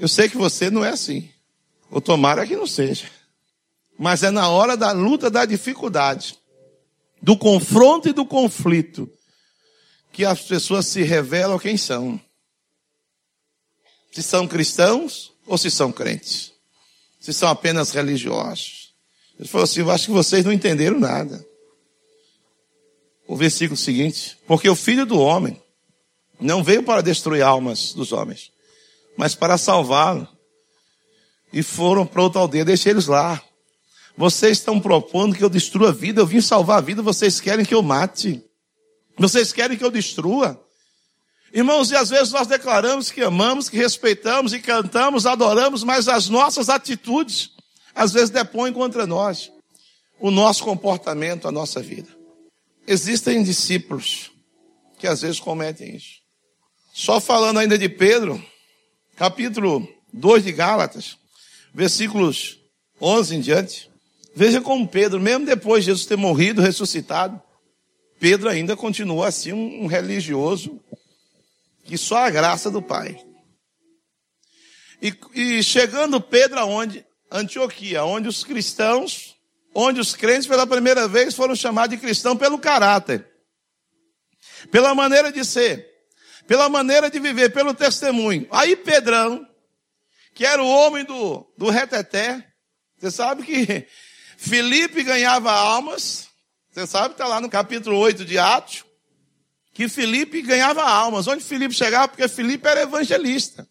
[0.00, 1.30] Eu sei que você não é assim.
[1.90, 3.08] Ou tomara que não seja.
[3.98, 6.36] Mas é na hora da luta, da dificuldade
[7.22, 9.08] do confronto e do conflito,
[10.10, 12.20] que as pessoas se revelam quem são.
[14.10, 16.52] Se são cristãos ou se são crentes.
[17.20, 18.92] Se são apenas religiosos.
[19.38, 21.46] Ele falou assim: Eu acho que vocês não entenderam nada.
[23.26, 25.61] O versículo seguinte: Porque o filho do homem
[26.42, 28.50] não veio para destruir almas dos homens,
[29.16, 30.28] mas para salvá-lo.
[31.52, 33.40] E foram para outra aldeia, deixei eles lá.
[34.16, 37.64] Vocês estão propondo que eu destrua a vida, eu vim salvar a vida, vocês querem
[37.64, 38.42] que eu mate.
[39.18, 40.62] Vocês querem que eu destrua.
[41.52, 46.28] Irmãos, e às vezes nós declaramos que amamos, que respeitamos e cantamos, adoramos, mas as
[46.28, 47.50] nossas atitudes
[47.94, 49.52] às vezes depõem contra nós
[50.18, 52.08] o nosso comportamento, a nossa vida.
[52.86, 54.30] Existem discípulos
[54.98, 56.21] que às vezes cometem isso.
[56.92, 58.44] Só falando ainda de Pedro,
[59.16, 61.16] capítulo 2 de Gálatas,
[61.72, 62.58] versículos
[63.00, 63.90] 11 em diante.
[64.36, 67.40] Veja como Pedro, mesmo depois de Jesus ter morrido, ressuscitado,
[68.20, 70.78] Pedro ainda continua assim um, religioso
[71.84, 73.18] que só a graça do Pai.
[75.00, 77.04] E, e chegando Pedro aonde?
[77.30, 79.34] Antioquia, onde os cristãos,
[79.74, 83.26] onde os crentes pela primeira vez foram chamados de cristão pelo caráter,
[84.70, 85.91] pela maneira de ser,
[86.46, 88.46] pela maneira de viver, pelo testemunho.
[88.50, 89.46] Aí Pedrão,
[90.34, 92.46] que era o homem do, do reteté,
[92.98, 93.86] você sabe que
[94.36, 96.28] Felipe ganhava almas.
[96.70, 98.84] Você sabe, está lá no capítulo 8 de Atos,
[99.74, 101.26] que Felipe ganhava almas.
[101.26, 102.08] Onde Felipe chegava?
[102.08, 103.68] Porque Felipe era evangelista.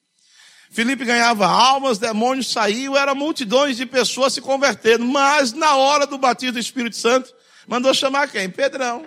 [0.69, 5.03] Felipe ganhava almas, demônios saíam, era multidões de pessoas se convertendo.
[5.03, 7.33] Mas na hora do batismo do Espírito Santo,
[7.67, 8.49] mandou chamar quem?
[8.49, 9.05] Pedrão.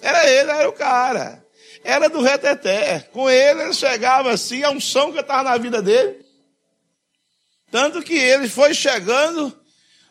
[0.00, 1.41] Era ele, era o cara.
[1.84, 3.00] Era do reteté.
[3.12, 6.24] Com ele, ele chegava assim, a unção que estava na vida dele.
[7.70, 9.52] Tanto que ele foi chegando,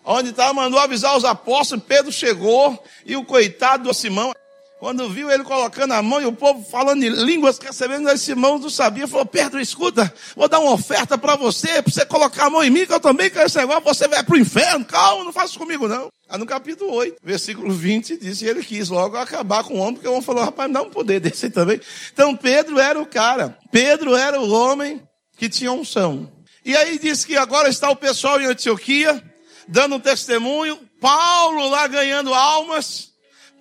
[0.04, 4.34] onde estava, mandou avisar os apóstolos, Pedro chegou, e o coitado do Simão,
[4.82, 8.58] quando viu ele colocando a mão e o povo falando em línguas, recebendo as Simão
[8.58, 12.50] não sabia, falou, Pedro, escuta, vou dar uma oferta para você, para você colocar a
[12.50, 15.24] mão em mim, que eu também quero esse negócio, você vai para o inferno, calma,
[15.24, 16.10] não faça comigo não.
[16.28, 20.08] Aí no capítulo 8, versículo 20, disse, ele quis logo acabar com o homem, porque
[20.08, 21.80] o homem falou, rapaz, me dá um poder desse também.
[22.12, 25.00] Então Pedro era o cara, Pedro era o homem
[25.38, 26.28] que tinha unção.
[26.66, 29.24] E aí disse que agora está o pessoal em Antioquia,
[29.68, 33.11] dando um testemunho, Paulo lá ganhando almas,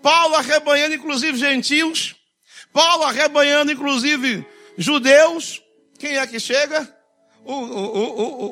[0.03, 2.17] Paulo arrebanhando inclusive gentios,
[2.73, 5.63] Paulo arrebanhando inclusive judeus.
[5.99, 6.89] Quem é que chega?
[7.45, 7.95] O, o,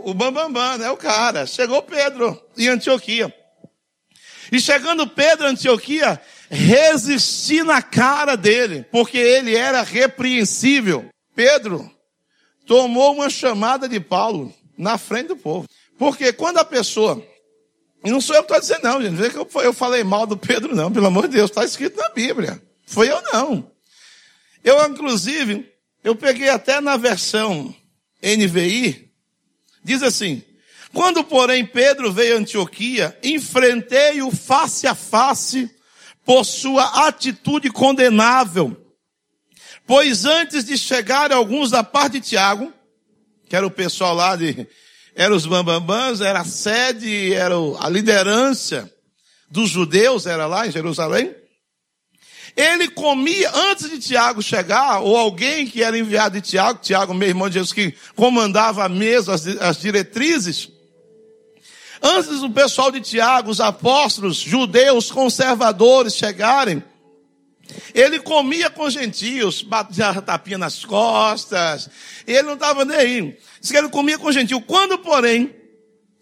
[0.07, 0.91] o, o, Bambambam, Bam, Bam, né?
[0.91, 1.47] O cara.
[1.47, 3.35] Chegou Pedro em Antioquia.
[4.51, 11.09] E chegando Pedro em Antioquia, resisti na cara dele, porque ele era repreensível.
[11.35, 11.91] Pedro
[12.67, 15.67] tomou uma chamada de Paulo na frente do povo.
[15.99, 17.23] Porque quando a pessoa
[18.09, 19.19] e não sou eu que estou dizendo, não, gente.
[19.19, 20.91] Não é que eu, eu falei mal do Pedro, não.
[20.91, 22.59] Pelo amor de Deus, está escrito na Bíblia.
[22.87, 23.71] Foi eu, não.
[24.65, 25.71] Eu, inclusive,
[26.03, 27.75] eu peguei até na versão
[28.23, 29.13] NVI,
[29.85, 30.43] diz assim:
[30.91, 35.71] Quando, porém, Pedro veio a Antioquia, enfrentei-o face a face
[36.25, 38.75] por sua atitude condenável.
[39.87, 42.73] Pois antes de chegar alguns da parte de Tiago,
[43.47, 44.67] que era o pessoal lá de
[45.19, 48.89] eram os bambambãs, era a sede, era a liderança
[49.51, 51.35] dos judeus, era lá em Jerusalém.
[52.57, 57.29] Ele comia, antes de Tiago chegar, ou alguém que era enviado de Tiago, Tiago, meu
[57.29, 60.69] irmão de Jesus, que comandava a mesa, as, as diretrizes,
[62.01, 66.81] antes do pessoal de Tiago, os apóstolos, judeus, conservadores chegarem,
[67.95, 71.89] ele comia com gentios, batia tapinha nas costas,
[72.27, 73.39] ele não estava nem aí.
[73.61, 74.63] Diz que ele comia com gentios.
[74.67, 75.55] Quando, porém,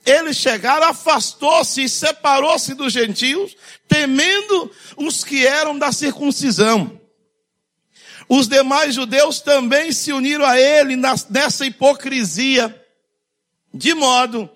[0.04, 3.56] eles chegaram, afastou-se e separou-se dos gentios,
[3.88, 7.00] temendo os que eram da circuncisão.
[8.28, 12.74] Os demais judeus também se uniram a ele nessa hipocrisia,
[13.72, 14.50] de modo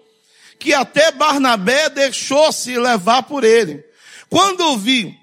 [0.59, 3.85] que até Barnabé deixou-se levar por ele.
[4.29, 5.20] Quando ouvi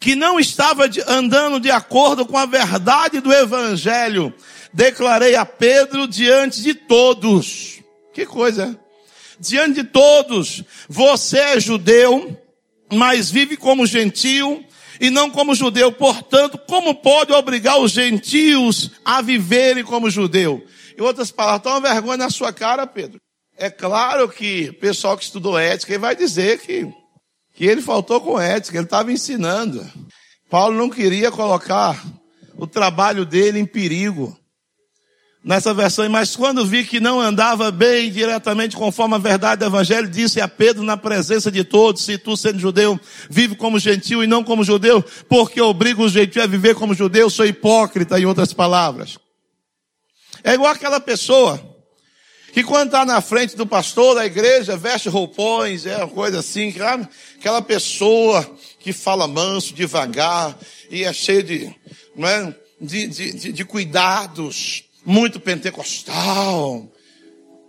[0.00, 4.32] que não estava andando de acordo com a verdade do evangelho,
[4.72, 7.80] declarei a Pedro diante de todos.
[8.14, 8.80] Que coisa!
[9.38, 12.36] Diante de todos, você é judeu,
[12.90, 14.64] mas vive como gentio
[14.98, 15.92] e não como judeu.
[15.92, 20.64] Portanto, como pode obrigar os gentios a viverem como judeu?
[20.98, 23.20] Em outras palavras, toma vergonha na sua cara, Pedro.
[23.56, 26.90] É claro que o pessoal que estudou ética vai dizer que
[27.60, 29.86] que ele faltou com ética, ele estava ensinando.
[30.48, 32.02] Paulo não queria colocar
[32.56, 34.34] o trabalho dele em perigo
[35.44, 40.08] nessa versão, mas quando vi que não andava bem diretamente conforme a verdade do evangelho,
[40.08, 44.26] disse a Pedro na presença de todos, se tu sendo judeu, vive como gentil e
[44.26, 48.54] não como judeu, porque obriga os gentios a viver como judeu, sou hipócrita, em outras
[48.54, 49.18] palavras.
[50.42, 51.69] É igual aquela pessoa
[52.52, 56.72] que quando está na frente do pastor da igreja, veste roupões, é uma coisa assim,
[56.72, 57.08] sabe?
[57.38, 60.58] Aquela pessoa que fala manso, devagar,
[60.90, 61.74] e é cheio de,
[62.16, 62.54] não é?
[62.80, 66.90] de, de, de, cuidados, muito pentecostal.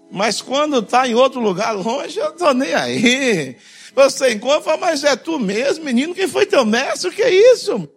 [0.09, 3.55] Mas quando está em outro lugar longe, eu estou nem aí.
[3.93, 7.09] Você encontra, mas é tu mesmo, menino, quem foi teu mestre?
[7.09, 7.89] O que é isso?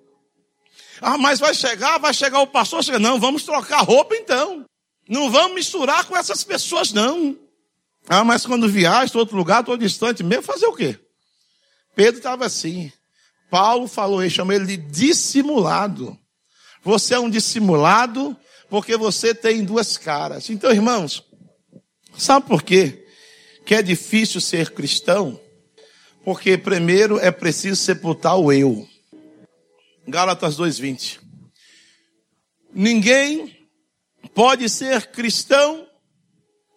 [1.00, 4.64] Ah, mas vai chegar, vai chegar o pastor, chega, não, vamos trocar roupa então.
[5.08, 7.38] Não vamos misturar com essas pessoas, não.
[8.08, 10.98] Ah, mas quando viaja, estou outro lugar, estou distante mesmo, fazer o quê?
[11.94, 12.92] Pedro estava assim.
[13.50, 16.18] Paulo falou, ele chamou ele de dissimulado.
[16.82, 18.36] Você é um dissimulado
[18.68, 20.50] porque você tem duas caras.
[20.50, 21.24] Então, irmãos,
[22.16, 23.06] sabe por quê?
[23.64, 25.40] Que é difícil ser cristão?
[26.24, 28.86] Porque primeiro é preciso sepultar o eu.
[30.06, 31.20] Gálatas 2:20.
[32.74, 33.53] Ninguém
[34.34, 35.86] pode ser cristão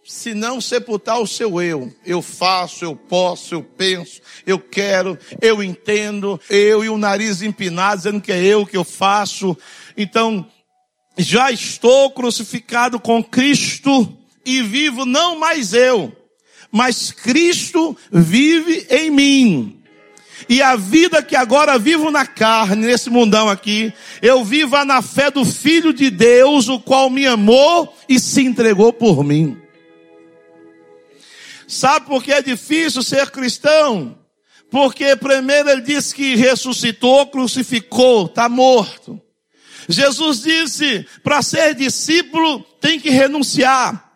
[0.08, 1.94] se não sepultar o seu eu.
[2.06, 7.98] Eu faço, eu posso, eu penso, eu quero, eu entendo, eu e o nariz empinado
[7.98, 9.58] dizendo que é eu que eu faço.
[9.98, 10.50] Então,
[11.18, 16.16] já estou crucificado com Cristo e vivo não mais eu,
[16.72, 19.77] mas Cristo vive em mim.
[20.48, 25.32] E a vida que agora vivo na carne, nesse mundão aqui, eu vivo na fé
[25.32, 29.58] do Filho de Deus, o qual me amou e se entregou por mim.
[31.68, 34.18] Sabe por que é difícil ser cristão?
[34.70, 39.22] Porque primeiro ele disse que ressuscitou, crucificou, está morto.
[39.90, 44.07] Jesus disse, para ser discípulo tem que renunciar.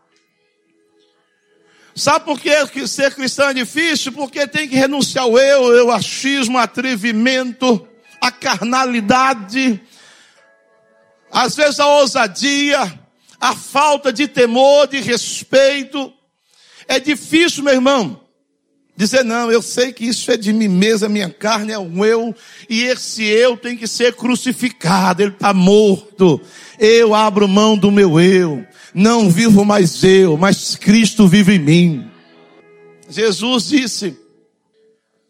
[1.95, 4.11] Sabe por que ser cristão é difícil?
[4.11, 7.87] Porque tem que renunciar ao eu, eu achismo, atrevimento,
[8.19, 9.81] a carnalidade,
[11.31, 12.99] às vezes a ousadia,
[13.39, 16.13] a falta de temor, de respeito.
[16.87, 18.21] É difícil, meu irmão,
[18.95, 22.05] dizer não, eu sei que isso é de mim mesmo, a minha carne é um
[22.05, 22.35] eu,
[22.69, 26.39] e esse eu tem que ser crucificado, ele está morto.
[26.77, 28.65] Eu abro mão do meu eu.
[28.93, 32.11] Não vivo mais eu, mas Cristo vive em mim.
[33.09, 34.17] Jesus disse: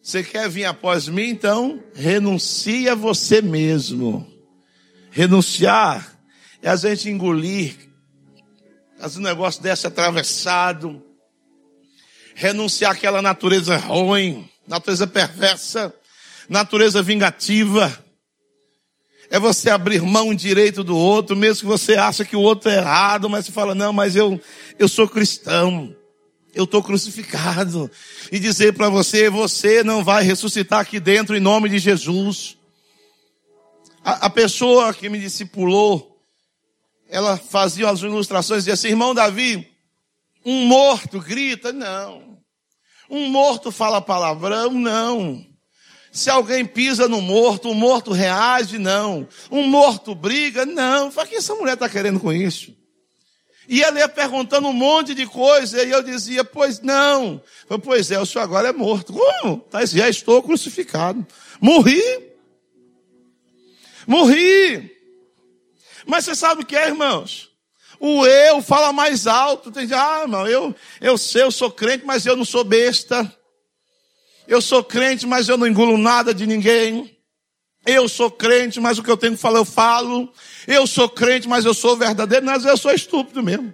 [0.02, 1.30] Você quer vir após mim?
[1.30, 4.28] Então renuncie a você mesmo.
[5.12, 6.18] Renunciar
[6.62, 7.76] é a gente engolir,
[9.00, 11.04] fazer um negócio desse atravessado,
[12.34, 15.94] renunciar àquela natureza ruim, natureza perversa,
[16.48, 17.92] natureza vingativa
[19.32, 22.76] é você abrir mão direito do outro, mesmo que você acha que o outro é
[22.76, 24.38] errado, mas você fala, não, mas eu,
[24.78, 25.96] eu sou cristão.
[26.54, 27.90] Eu estou crucificado.
[28.30, 32.58] E dizer para você, você não vai ressuscitar aqui dentro em nome de Jesus.
[34.04, 36.22] A, a pessoa que me discipulou,
[37.08, 39.66] ela fazia as ilustrações e dizia assim, irmão Davi,
[40.46, 41.72] um morto grita?
[41.72, 42.38] Não.
[43.10, 44.72] Um morto fala palavrão?
[44.72, 45.51] Não.
[46.12, 48.78] Se alguém pisa no morto, o morto reage?
[48.78, 49.28] Não.
[49.50, 50.66] Um morto briga?
[50.66, 51.08] Não.
[51.08, 52.76] O que essa mulher está querendo com isso?
[53.68, 57.42] E ela ia perguntando um monte de coisa, e eu dizia, pois não.
[57.70, 59.14] Eu, pois é, o senhor agora é morto.
[59.14, 59.60] Como?
[59.60, 61.26] Tá, já estou crucificado.
[61.62, 62.02] Morri.
[64.06, 64.92] Morri.
[66.06, 67.50] Mas você sabe o que é, irmãos?
[67.98, 69.72] O eu fala mais alto.
[69.72, 73.32] Tem ah, irmão, eu, eu sei, eu sou crente, mas eu não sou besta.
[74.48, 77.18] Eu sou crente, mas eu não engulo nada de ninguém.
[77.86, 80.32] Eu sou crente, mas o que eu tenho que falar eu falo.
[80.68, 82.46] Eu sou crente, mas eu sou verdadeiro.
[82.46, 83.74] Mas eu sou estúpido mesmo.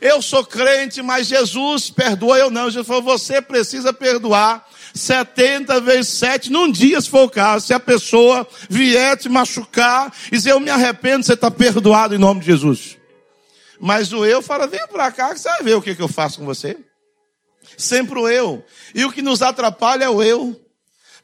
[0.00, 2.66] Eu sou crente, mas Jesus perdoa eu não.
[2.66, 7.66] Jesus falou, você precisa perdoar 70 vezes 7 num dia, se for o caso.
[7.66, 12.18] Se a pessoa vier te machucar e dizer, eu me arrependo, você está perdoado em
[12.18, 12.96] nome de Jesus.
[13.80, 16.08] Mas o eu fala, vem para cá que você vai ver o que, que eu
[16.08, 16.76] faço com você.
[17.76, 18.64] Sempre o eu.
[18.94, 20.60] E o que nos atrapalha é o eu.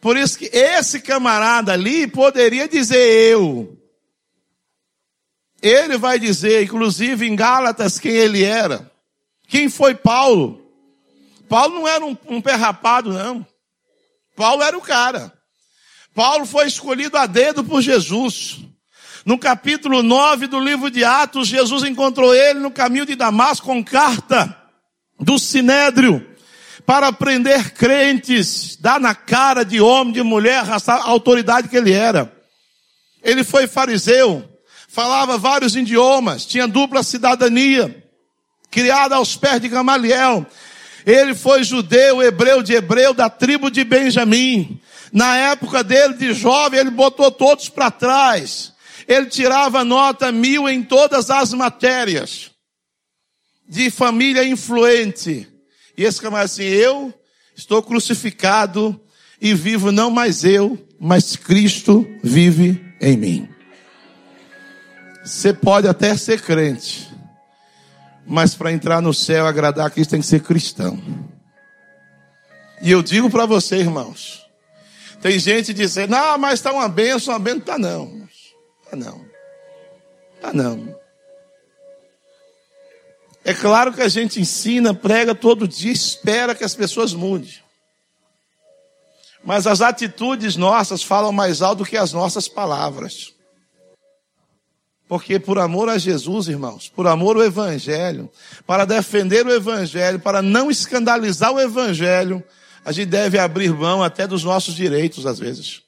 [0.01, 3.79] Por isso que esse camarada ali poderia dizer eu.
[5.63, 8.93] Ele vai dizer, inclusive em Gálatas, quem ele era.
[9.49, 10.61] Quem foi Paulo?
[11.49, 13.47] Paulo não era um, um pé rapado, não.
[14.37, 15.33] Paulo era o cara.
[16.15, 18.61] Paulo foi escolhido a dedo por Jesus.
[19.25, 23.83] No capítulo 9 do livro de Atos, Jesus encontrou ele no caminho de Damasco com
[23.83, 24.55] carta
[25.19, 26.34] do Sinédrio
[26.87, 32.31] para prender crentes, dar na cara de homem, de mulher, a autoridade que ele era.
[33.23, 34.47] Ele foi fariseu,
[34.89, 38.05] falava vários idiomas, tinha dupla cidadania,
[38.71, 40.47] criado aos pés de Gamaliel.
[41.07, 44.81] Ele foi judeu, hebreu de hebreu, da tribo de Benjamim.
[45.13, 48.73] Na época dele de jovem, ele botou todos para trás.
[49.07, 52.51] Ele tirava nota mil em todas as matérias.
[53.67, 55.47] De família influente.
[55.97, 57.13] E esse camarada assim, eu
[57.57, 59.01] estou crucificado
[59.41, 63.49] e vivo não mais eu, mas Cristo vive em mim.
[65.25, 67.11] Você pode até ser crente,
[68.27, 71.01] mas para entrar no céu, agradar a Cristo, tem que ser cristão.
[72.83, 74.45] E eu digo para você, irmãos,
[75.23, 78.29] tem gente dizendo, não, mas está uma benção, uma benção, tá não.
[78.91, 79.25] Tá não.
[80.41, 81.04] Tá não.
[83.45, 87.53] É claro que a gente ensina, prega todo dia, espera que as pessoas mudem.
[89.45, 93.35] Mas as atitudes nossas falam mais alto do que as nossas palavras.
[95.07, 98.31] Porque por amor a Jesus, irmãos, por amor ao Evangelho,
[98.67, 102.43] para defender o Evangelho, para não escandalizar o Evangelho,
[102.83, 105.83] a gente deve abrir mão até dos nossos direitos, às vezes.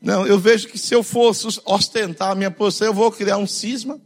[0.00, 3.46] Não, eu vejo que se eu fosse ostentar a minha posição, eu vou criar um
[3.46, 3.98] cisma,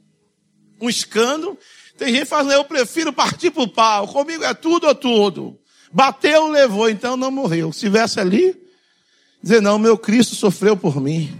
[0.81, 1.59] um escândalo,
[2.01, 4.09] tem gente falando, eu prefiro partir para o pau.
[4.09, 5.59] Comigo é tudo ou tudo.
[5.92, 7.70] Bateu, levou, então não morreu.
[7.72, 8.57] Se estivesse ali,
[9.42, 11.30] dizer, não, meu Cristo sofreu por mim.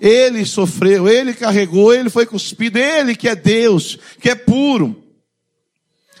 [0.00, 5.00] Ele sofreu, ele carregou, ele foi cuspido, ele que é Deus, que é puro.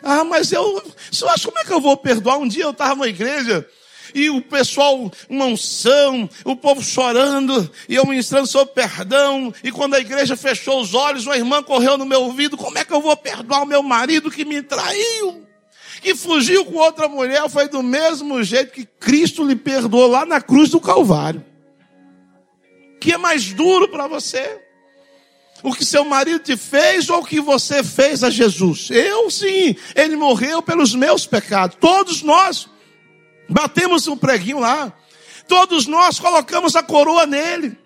[0.00, 0.80] Ah, mas eu,
[1.20, 2.38] eu acho como é que eu vou perdoar?
[2.38, 3.68] Um dia eu estava numa igreja,
[4.14, 9.94] e o pessoal, uma unção, o povo chorando, e eu ministrando sobre perdão, e quando
[9.94, 13.00] a igreja fechou os olhos, uma irmã correu no meu ouvido, como é que eu
[13.00, 15.44] vou perdoar o meu marido que me traiu?
[16.00, 20.40] Que fugiu com outra mulher, foi do mesmo jeito que Cristo lhe perdoou lá na
[20.40, 21.44] cruz do Calvário.
[23.00, 24.60] Que é mais duro para você?
[25.64, 28.90] o que seu marido te fez ou o que você fez a Jesus.
[28.90, 31.78] Eu sim, ele morreu pelos meus pecados.
[31.80, 32.68] Todos nós.
[33.48, 34.92] Batemos um preguinho lá.
[35.46, 37.76] Todos nós colocamos a coroa nele.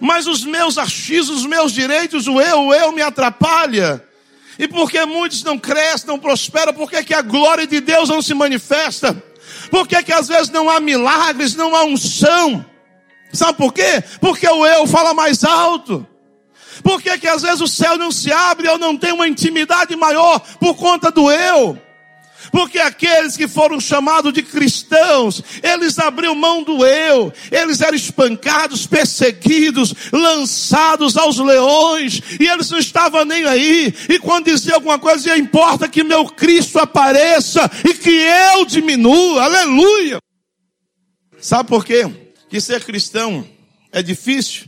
[0.00, 4.02] Mas os meus achismos, os meus direitos, o eu, o eu me atrapalha.
[4.58, 8.34] E porque muitos não crescem, não prosperam, porque que a glória de Deus não se
[8.34, 9.22] manifesta?
[9.70, 12.64] Porque que às vezes não há milagres, não há unção?
[13.32, 14.02] Sabe por quê?
[14.20, 16.06] Porque o eu fala mais alto.
[16.82, 19.94] Por que que às vezes o céu não se abre, eu não tenho uma intimidade
[19.96, 21.78] maior por conta do eu?
[22.56, 28.86] Porque aqueles que foram chamados de cristãos, eles abriram mão do eu, eles eram espancados,
[28.86, 33.92] perseguidos, lançados aos leões, e eles não estavam nem aí.
[34.08, 39.44] E quando dizia alguma coisa, dizia, importa que meu Cristo apareça e que eu diminua.
[39.44, 40.18] Aleluia!
[41.38, 42.10] Sabe por quê?
[42.48, 43.46] Que ser cristão
[43.92, 44.64] é difícil?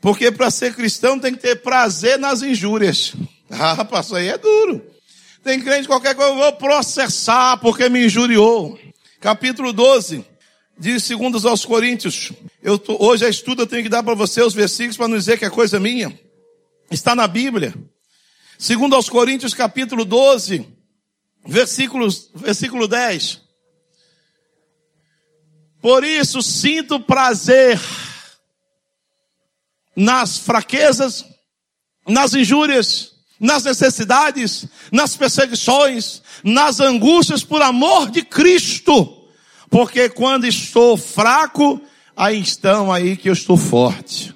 [0.00, 3.12] Porque para ser cristão tem que ter prazer nas injúrias.
[3.48, 4.95] Ah, pastor, aí é duro.
[5.46, 8.76] Tem crente qualquer coisa, eu vou processar porque me injuriou.
[9.20, 10.24] Capítulo 12,
[10.76, 12.32] de segundos aos Coríntios.
[12.60, 15.16] Eu tô, hoje a estudo eu tenho que dar para você os versículos para não
[15.16, 16.18] dizer que é coisa minha.
[16.90, 17.72] Está na Bíblia.
[18.58, 20.66] Segundo aos Coríntios, capítulo 12,
[21.46, 23.40] versículos, versículo 10.
[25.80, 27.80] Por isso sinto prazer
[29.94, 31.24] nas fraquezas,
[32.04, 39.24] nas injúrias, nas necessidades, nas perseguições, nas angústias por amor de Cristo.
[39.68, 41.80] Porque quando estou fraco,
[42.16, 44.34] aí estão aí que eu estou forte.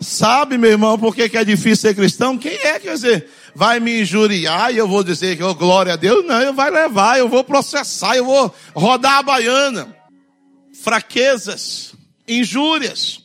[0.00, 2.38] Sabe, meu irmão, por que, é difícil ser cristão?
[2.38, 5.96] Quem é que dizer, vai me injuriar e eu vou dizer que oh, glória a
[5.96, 6.24] Deus?
[6.24, 9.96] Não, eu vai levar, eu vou processar, eu vou rodar a baiana.
[10.82, 11.94] Fraquezas,
[12.28, 13.20] injúrias,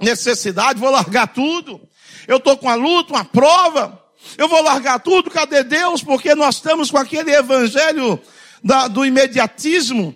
[0.00, 1.80] necessidade, vou largar tudo.
[2.28, 4.00] Eu estou com a luta, uma prova.
[4.36, 6.02] Eu vou largar tudo, cadê Deus?
[6.02, 8.20] Porque nós estamos com aquele evangelho
[8.62, 10.14] da, do imediatismo,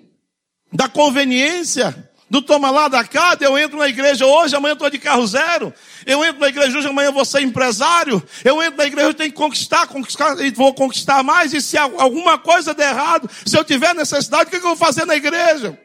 [0.73, 4.99] da conveniência do toma lá da cá, eu entro na igreja hoje, amanhã estou de
[4.99, 5.71] carro zero.
[6.07, 8.23] Eu entro na igreja hoje, amanhã vou ser empresário.
[8.43, 11.53] Eu entro na igreja, eu tenho que conquistar, conquistar e vou conquistar mais.
[11.53, 15.05] E se alguma coisa der errado, se eu tiver necessidade, o que eu vou fazer
[15.05, 15.79] na igreja?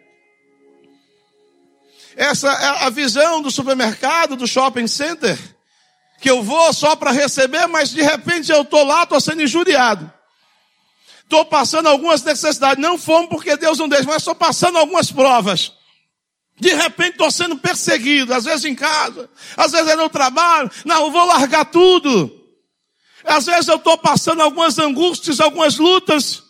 [2.16, 5.38] Essa é a visão do supermercado, do shopping center,
[6.20, 10.12] que eu vou só para receber, mas de repente eu estou lá, estou sendo injuriado.
[11.24, 12.82] Estou passando algumas necessidades.
[12.82, 15.74] Não fomos porque Deus não deixa, mas estou passando algumas provas.
[16.60, 20.72] De repente estou sendo perseguido, às vezes em casa, às vezes é no trabalho.
[20.86, 22.34] Não, eu vou largar tudo.
[23.24, 26.44] Às vezes eu estou passando algumas angústias, algumas lutas.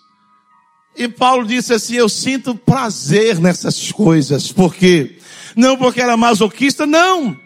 [0.95, 4.51] E Paulo disse assim: Eu sinto prazer nessas coisas.
[4.51, 5.19] Por quê?
[5.55, 7.37] Não porque era masoquista, não.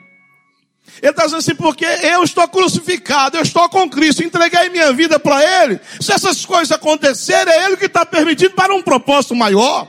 [1.01, 5.19] Ele está dizendo assim, porque eu estou crucificado, eu estou com Cristo, entreguei minha vida
[5.19, 5.79] para Ele.
[5.99, 9.87] Se essas coisas acontecerem, é Ele que está permitido para um propósito maior.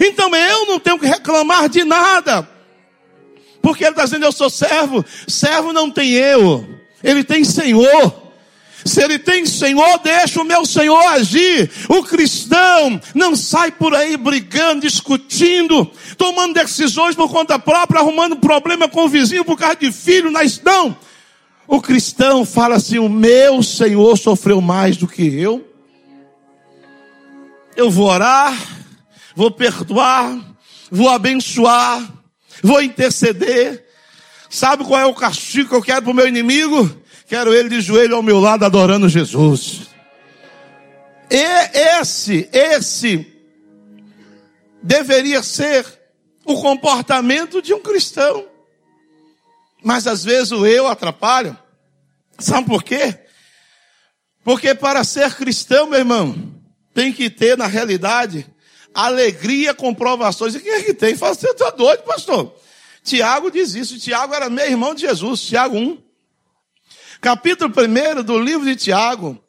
[0.00, 2.48] Então eu não tenho que reclamar de nada.
[3.62, 5.04] Porque ele está dizendo, eu sou servo.
[5.26, 6.68] Servo não tem eu.
[7.02, 8.23] Ele tem Senhor.
[8.84, 11.70] Se ele tem Senhor, deixa o meu Senhor agir.
[11.88, 18.88] O cristão não sai por aí brigando, discutindo, tomando decisões por conta própria, arrumando problema
[18.88, 20.30] com o vizinho por causa de filho.
[20.62, 20.96] Não.
[21.66, 25.66] O cristão fala assim: o meu Senhor sofreu mais do que eu.
[27.76, 28.56] Eu vou orar,
[29.34, 30.38] vou perdoar,
[30.90, 32.06] vou abençoar,
[32.62, 33.84] vou interceder.
[34.48, 37.02] Sabe qual é o castigo que eu quero para o meu inimigo?
[37.34, 39.88] Quero ele de joelho ao meu lado adorando Jesus.
[41.28, 43.26] E esse, esse
[44.80, 45.84] deveria ser
[46.44, 48.46] o comportamento de um cristão.
[49.82, 51.58] Mas às vezes o eu atrapalha.
[52.38, 53.18] Sabe por quê?
[54.44, 56.36] Porque para ser cristão, meu irmão,
[56.94, 58.46] tem que ter na realidade
[58.94, 60.54] alegria com provações.
[60.54, 61.16] E quem é que tem?
[61.16, 62.54] Fala, você está doido, pastor?
[63.02, 63.98] Tiago diz isso.
[63.98, 65.40] Tiago era meu irmão de Jesus.
[65.40, 66.04] Tiago 1.
[67.24, 69.42] Capítulo 1 do livro de Tiago.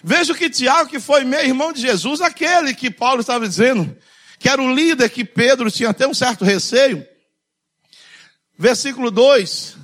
[0.00, 3.98] Veja que Tiago, que foi meu irmão de Jesus, aquele que Paulo estava dizendo,
[4.38, 7.04] que era o líder que Pedro tinha até um certo receio.
[8.56, 9.76] Versículo 2.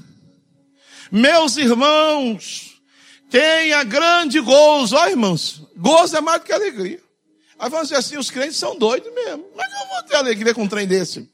[1.11, 2.81] Meus irmãos,
[3.29, 4.95] tenha grande gozo.
[4.95, 7.03] Ó, irmãos, gozo é mais do que alegria.
[7.59, 9.47] Aí vamos dizer assim, os crentes são doidos mesmo.
[9.57, 11.29] Mas eu vou ter alegria com um trem desse.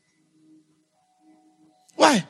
[1.99, 2.27] Ué,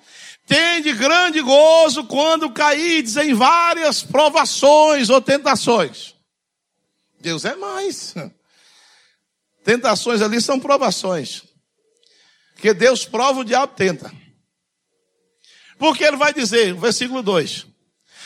[0.46, 6.14] tem de grande gozo quando caídes em várias provações ou tentações.
[7.20, 8.14] Deus é mais.
[9.64, 11.42] Tentações ali são provações.
[12.54, 14.12] Porque Deus prova, o diabo tenta.
[15.76, 17.66] Porque ele vai dizer, versículo 2: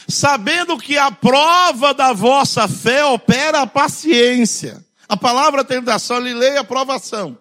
[0.06, 4.84] Sabendo que a prova da vossa fé opera a paciência.
[5.08, 7.36] A palavra tentação, ele lê a aprovação.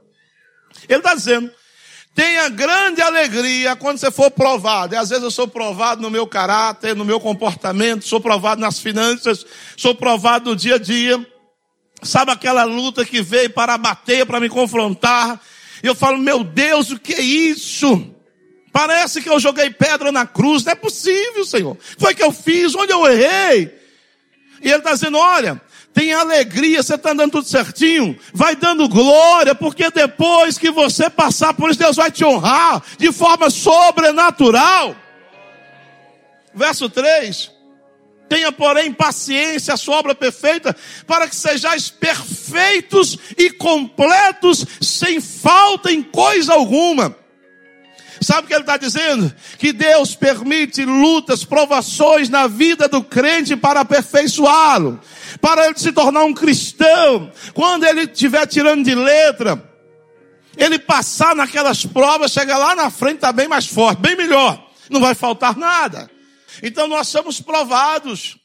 [0.87, 1.53] Ele está dizendo,
[2.13, 4.93] tenha grande alegria quando você for provado.
[4.93, 8.79] E às vezes eu sou provado no meu caráter, no meu comportamento, sou provado nas
[8.79, 9.45] finanças,
[9.77, 11.25] sou provado no dia a dia.
[12.01, 15.39] Sabe aquela luta que veio para bater, para me confrontar?
[15.83, 18.15] E eu falo, meu Deus, o que é isso?
[18.71, 20.63] Parece que eu joguei pedra na cruz.
[20.63, 21.77] Não é possível, Senhor.
[21.97, 23.77] Foi que eu fiz, onde eu errei.
[24.61, 25.61] E ele está dizendo, olha,
[25.99, 31.53] tem alegria, você está andando tudo certinho, vai dando glória, porque depois que você passar
[31.53, 34.95] por isso, Deus vai te honrar de forma sobrenatural.
[36.55, 37.51] Verso 3:
[38.29, 40.73] Tenha, porém, paciência, a sua obra perfeita,
[41.05, 47.13] para que sejais perfeitos e completos, sem falta em coisa alguma.
[48.21, 49.33] Sabe o que ele está dizendo?
[49.57, 54.99] Que Deus permite lutas, provações na vida do crente para aperfeiçoá-lo,
[55.39, 57.31] para ele se tornar um cristão.
[57.53, 59.63] Quando ele estiver tirando de letra,
[60.57, 64.69] ele passar naquelas provas, chega lá na frente, está bem mais forte, bem melhor.
[64.89, 66.09] Não vai faltar nada.
[66.61, 68.37] Então nós somos provados.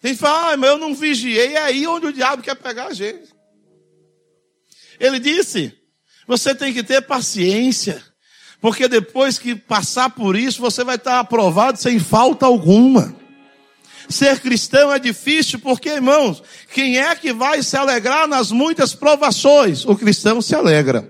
[0.00, 2.86] Tem que falar, ah, mas eu não vigiei, é aí onde o diabo quer pegar
[2.86, 3.34] a gente.
[4.98, 5.72] Ele disse,
[6.26, 8.02] você tem que ter paciência.
[8.66, 13.14] Porque depois que passar por isso, você vai estar aprovado sem falta alguma.
[14.08, 16.42] Ser cristão é difícil porque, irmãos,
[16.74, 19.84] quem é que vai se alegrar nas muitas provações?
[19.84, 21.08] O cristão se alegra.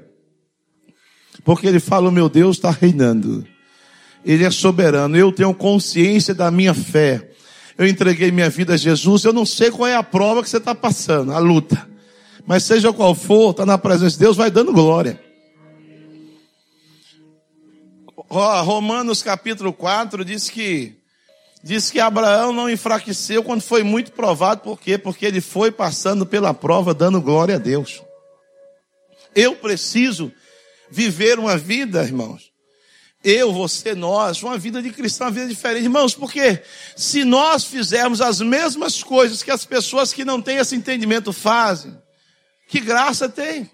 [1.46, 3.46] Porque ele fala: o meu Deus está reinando.
[4.22, 5.16] Ele é soberano.
[5.16, 7.30] Eu tenho consciência da minha fé.
[7.78, 9.24] Eu entreguei minha vida a Jesus.
[9.24, 11.88] Eu não sei qual é a prova que você está passando, a luta.
[12.46, 15.24] Mas seja qual for, está na presença de Deus, vai dando glória.
[18.28, 21.00] Romanos capítulo 4 diz que
[21.62, 24.96] diz que Abraão não enfraqueceu quando foi muito provado, por quê?
[24.96, 28.02] Porque ele foi passando pela prova dando glória a Deus.
[29.34, 30.32] Eu preciso
[30.90, 32.52] viver uma vida, irmãos.
[33.24, 35.82] Eu, você, nós, uma vida de cristão, uma vida diferente.
[35.82, 36.62] Irmãos, porque
[36.94, 41.96] se nós fizermos as mesmas coisas que as pessoas que não têm esse entendimento fazem,
[42.68, 43.68] que graça tem?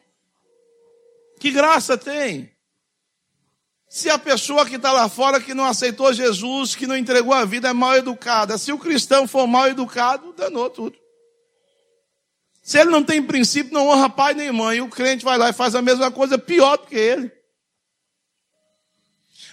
[1.38, 2.51] Que graça tem?
[3.94, 7.44] Se a pessoa que está lá fora, que não aceitou Jesus, que não entregou a
[7.44, 8.56] vida, é mal educada.
[8.56, 10.96] Se o cristão for mal educado, danou tudo.
[12.62, 14.80] Se ele não tem princípio, não honra pai nem mãe.
[14.80, 17.30] O crente vai lá e faz a mesma coisa, pior do que ele.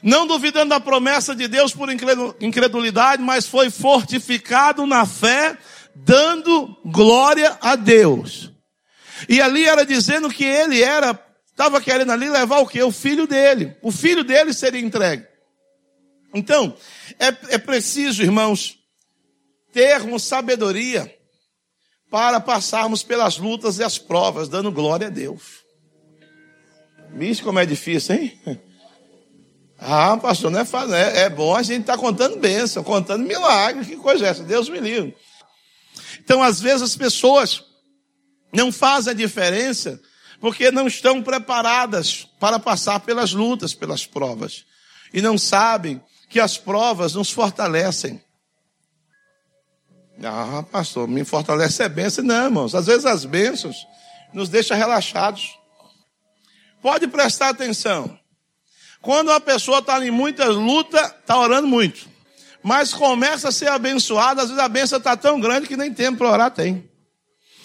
[0.02, 5.58] Não duvidando da promessa de Deus por incredulidade, mas foi fortificado na fé,
[5.94, 8.54] dando glória a Deus.
[9.28, 11.14] E ali era dizendo que ele era
[11.60, 12.82] Estava querendo ali levar o quê?
[12.82, 13.76] O filho dele.
[13.82, 15.28] O filho dele seria entregue.
[16.34, 16.74] Então,
[17.20, 18.80] é, é preciso, irmãos,
[19.74, 21.14] termos sabedoria
[22.10, 25.66] para passarmos pelas lutas e as provas, dando glória a Deus.
[27.14, 28.40] Vixe, como é difícil, hein?
[29.82, 30.94] Ah, pastor, não é fácil.
[30.94, 33.86] É, é bom a gente estar tá contando bênção, contando milagre.
[33.86, 34.44] Que coisa é essa?
[34.44, 35.16] Deus me livre.
[36.20, 37.64] Então, às vezes, as pessoas
[38.52, 40.02] não fazem a diferença
[40.40, 44.66] porque não estão preparadas para passar pelas lutas, pelas provas.
[45.14, 48.24] E não sabem que as provas nos fortalecem.
[50.24, 52.24] Ah, pastor, me fortalece é bênção.
[52.24, 52.76] Não, irmãos.
[52.76, 53.88] Às vezes as bênçãos
[54.34, 55.58] nos deixam relaxados.
[56.82, 58.18] Pode prestar atenção.
[59.02, 62.08] Quando uma pessoa está em muita luta, está orando muito.
[62.62, 66.18] Mas começa a ser abençoada, às vezes a bênção está tão grande que nem tempo
[66.18, 66.89] para orar tem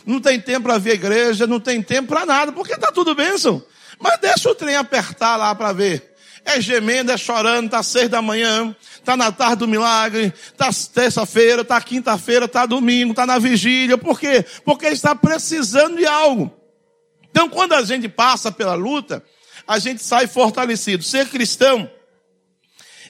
[0.07, 3.65] não tem tempo para ver igreja, não tem tempo para nada, porque está tudo bênção.
[3.99, 6.15] Mas deixa o trem apertar lá para ver.
[6.45, 11.63] É gemendo, é chorando, está seis da manhã, está na tarde do milagre, está terça-feira,
[11.63, 13.97] está quinta-feira, está domingo, está na vigília.
[13.97, 14.45] Por quê?
[14.63, 16.53] Porque está precisando de algo.
[17.31, 19.25] Então, quando a gente passa pela luta,
[19.67, 21.03] a gente sai fortalecido.
[21.03, 21.91] Ser cristão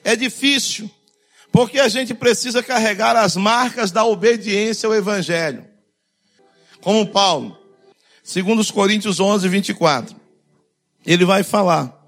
[0.01, 0.89] é difícil,
[1.51, 5.74] porque a gente precisa carregar as marcas da obediência ao Evangelho
[6.85, 7.57] como Paulo,
[8.23, 10.15] segundo os Coríntios 11, 24.
[11.03, 11.99] Ele vai falar.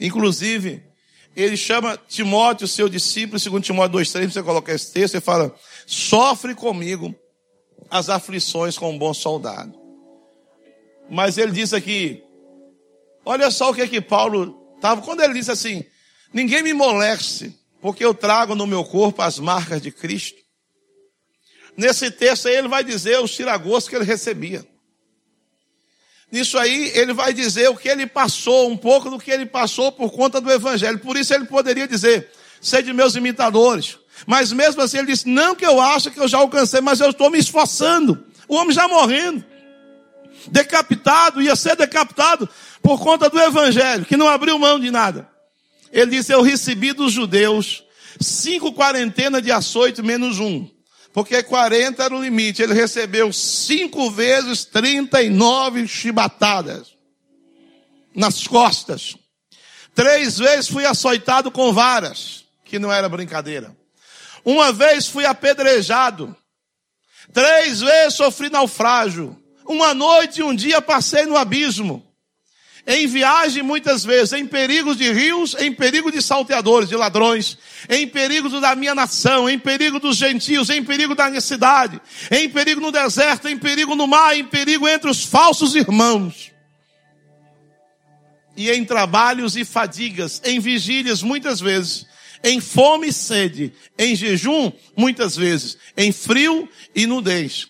[0.00, 0.82] Inclusive,
[1.36, 5.54] ele chama Timóteo, seu discípulo, segundo Timóteo 2, 3, você coloca esse texto, ele fala,
[5.86, 7.14] sofre comigo
[7.88, 9.72] as aflições como um bom soldado.
[11.08, 12.20] Mas ele diz aqui,
[13.24, 15.84] olha só o que é que Paulo estava, quando ele disse assim,
[16.34, 20.47] ninguém me moleste, porque eu trago no meu corpo as marcas de Cristo.
[21.78, 24.66] Nesse texto aí ele vai dizer os tiragostos que ele recebia.
[26.28, 29.92] Nisso aí ele vai dizer o que ele passou, um pouco do que ele passou
[29.92, 30.98] por conta do evangelho.
[30.98, 33.96] Por isso ele poderia dizer, sede meus imitadores.
[34.26, 37.10] Mas mesmo assim ele disse, não que eu acho que eu já alcancei, mas eu
[37.10, 38.26] estou me esforçando.
[38.48, 39.44] O homem já morrendo.
[40.48, 42.48] Decapitado, ia ser decapitado
[42.82, 45.30] por conta do evangelho, que não abriu mão de nada.
[45.92, 47.84] Ele disse, eu recebi dos judeus
[48.20, 50.68] cinco quarentenas de açoite menos um
[51.18, 52.62] porque 40 era o limite.
[52.62, 56.94] Ele recebeu cinco vezes 39 chibatadas
[58.14, 59.16] nas costas.
[59.96, 63.76] Três vezes fui açoitado com varas, que não era brincadeira.
[64.44, 66.36] Uma vez fui apedrejado.
[67.32, 69.36] Três vezes sofri naufrágio.
[69.66, 72.07] Uma noite e um dia passei no abismo
[72.90, 78.08] em viagem muitas vezes, em perigos de rios, em perigo de salteadores, de ladrões, em
[78.08, 82.80] perigo da minha nação, em perigo dos gentios, em perigo da minha cidade, em perigo
[82.80, 86.50] no deserto, em perigo no mar, em perigo entre os falsos irmãos.
[88.56, 92.06] E em trabalhos e fadigas, em vigílias muitas vezes,
[92.42, 97.68] em fome e sede, em jejum muitas vezes, em frio e nudez.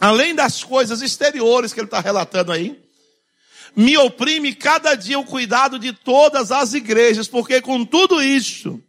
[0.00, 2.80] Além das coisas exteriores que ele está relatando aí,
[3.76, 8.82] me oprime cada dia o cuidado de todas as igrejas, porque com tudo isso,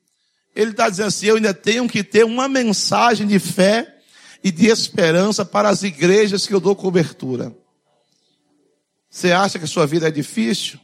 [0.56, 3.98] ele está dizendo assim: eu ainda tenho que ter uma mensagem de fé
[4.44, 7.56] e de esperança para as igrejas que eu dou cobertura.
[9.10, 10.80] Você acha que a sua vida é difícil?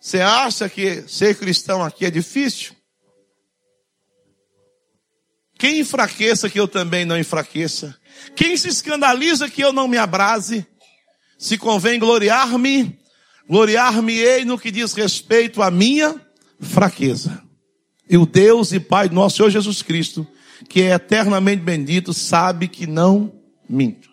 [0.00, 2.74] Você acha que ser cristão aqui é difícil?
[5.58, 7.96] Quem enfraqueça que eu também não enfraqueça?
[8.34, 10.66] Quem se escandaliza que eu não me abrase?
[11.42, 12.96] Se convém gloriar-me,
[13.48, 16.14] Gloriar-me-ei no que diz respeito à minha
[16.60, 17.42] fraqueza.
[18.08, 20.26] E o Deus e Pai do nosso Senhor Jesus Cristo,
[20.68, 23.32] que é eternamente bendito, sabe que não
[23.68, 24.08] minto.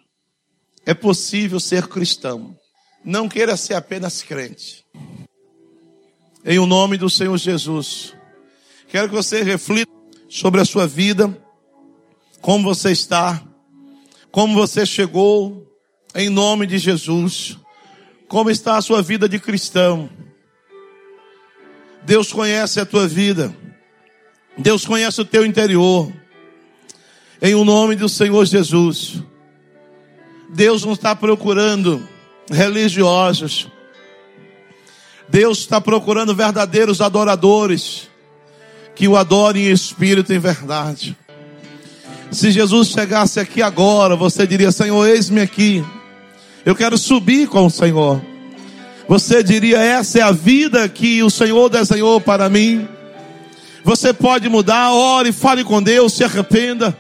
[0.86, 2.58] É possível ser cristão.
[3.06, 4.84] Não queira ser apenas crente.
[6.44, 8.16] Em o nome do Senhor Jesus,
[8.88, 9.92] quero que você reflita
[10.28, 11.38] sobre a sua vida,
[12.42, 13.44] como você está,
[14.32, 15.69] como você chegou,
[16.16, 17.58] em nome de Jesus.
[18.28, 20.10] Como está a sua vida de cristão?
[22.04, 23.56] Deus conhece a tua vida.
[24.58, 26.12] Deus conhece o teu interior.
[27.42, 29.22] Em o nome do Senhor Jesus.
[30.50, 32.08] Deus não está procurando
[32.50, 33.68] religiosos.
[35.30, 38.10] Deus está procurando verdadeiros adoradores
[38.96, 41.16] que o adorem em espírito e em verdade.
[42.32, 45.84] Se Jesus chegasse aqui agora, você diria: Senhor, eis-me aqui.
[46.66, 48.22] Eu quero subir com o Senhor.
[49.08, 52.88] Você diria: essa é a vida que o Senhor desenhou para mim.
[53.84, 56.96] Você pode mudar, ore, fale com Deus, se arrependa.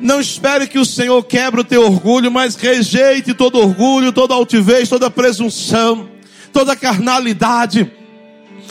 [0.00, 4.88] Não espere que o Senhor quebre o teu orgulho, mas rejeite todo orgulho, toda altivez,
[4.88, 6.08] toda presunção,
[6.52, 7.90] toda carnalidade.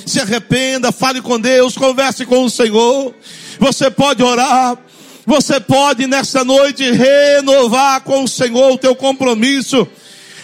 [0.05, 3.13] Se arrependa, fale com Deus, converse com o Senhor.
[3.59, 4.77] Você pode orar,
[5.25, 9.87] você pode nessa noite renovar com o Senhor o teu compromisso,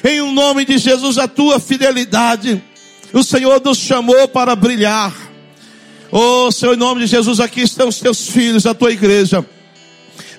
[0.03, 2.61] em o nome de Jesus, a tua fidelidade.
[3.11, 5.13] O Senhor nos chamou para brilhar.
[6.11, 9.43] Oh, Senhor, em nome de Jesus, aqui estão os teus filhos, a tua igreja.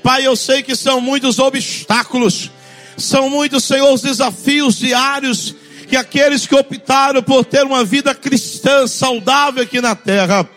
[0.02, 2.50] Pai, eu sei que são muitos obstáculos,
[2.96, 5.54] são muitos, Senhor, os desafios diários
[5.88, 10.48] que aqueles que optaram por ter uma vida cristã saudável aqui na terra,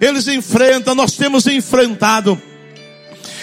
[0.00, 2.40] eles enfrentam, nós temos enfrentado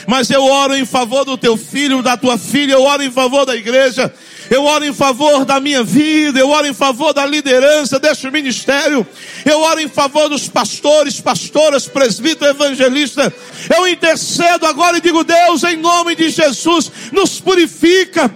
[0.08, 3.46] mas eu oro em favor do teu filho, da tua filha, eu oro em favor
[3.46, 4.14] da igreja,
[4.50, 9.06] eu oro em favor da minha vida, eu oro em favor da liderança deste ministério,
[9.46, 13.32] eu oro em favor dos pastores, pastoras, presbíteros, evangelistas.
[13.76, 18.30] Eu intercedo agora e digo: Deus, em nome de Jesus, nos purifica.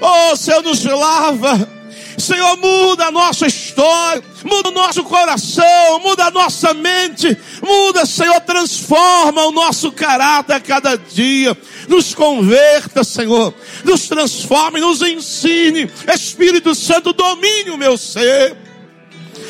[0.00, 1.79] Oh, Senhor, nos lava
[2.18, 8.40] Senhor, muda a nossa história, muda o nosso coração, muda a nossa mente, muda, Senhor,
[8.40, 11.56] transforma o nosso caráter a cada dia.
[11.88, 13.54] Nos converta, Senhor,
[13.84, 15.90] nos transforme, nos ensine.
[16.12, 18.56] Espírito Santo, domine o meu ser.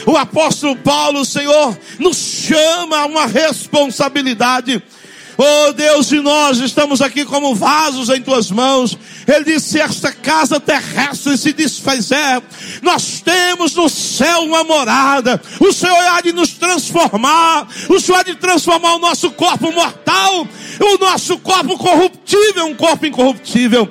[0.06, 4.82] O apóstolo Paulo, Senhor, nos chama a uma responsabilidade
[5.42, 8.94] Oh Deus, e nós estamos aqui como vasos em tuas mãos.
[9.26, 12.42] Ele disse: se esta casa terrestre se desfizer,
[12.82, 15.40] nós temos no céu uma morada.
[15.58, 17.66] O Senhor há de nos transformar.
[17.88, 20.46] O Senhor há de transformar o nosso corpo mortal,
[20.78, 23.90] o nosso corpo corruptível, um corpo incorruptível.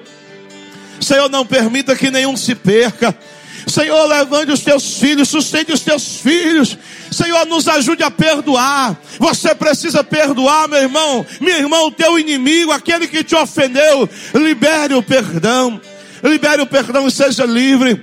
[1.01, 3.17] Senhor, não permita que nenhum se perca.
[3.65, 6.77] Senhor, levante os teus filhos, sustente os teus filhos.
[7.11, 8.97] Senhor, nos ajude a perdoar.
[9.17, 14.09] Você precisa perdoar, meu irmão, meu irmão, o teu inimigo, aquele que te ofendeu.
[14.33, 15.81] Libere o perdão.
[16.23, 18.01] Libere o perdão e seja livre.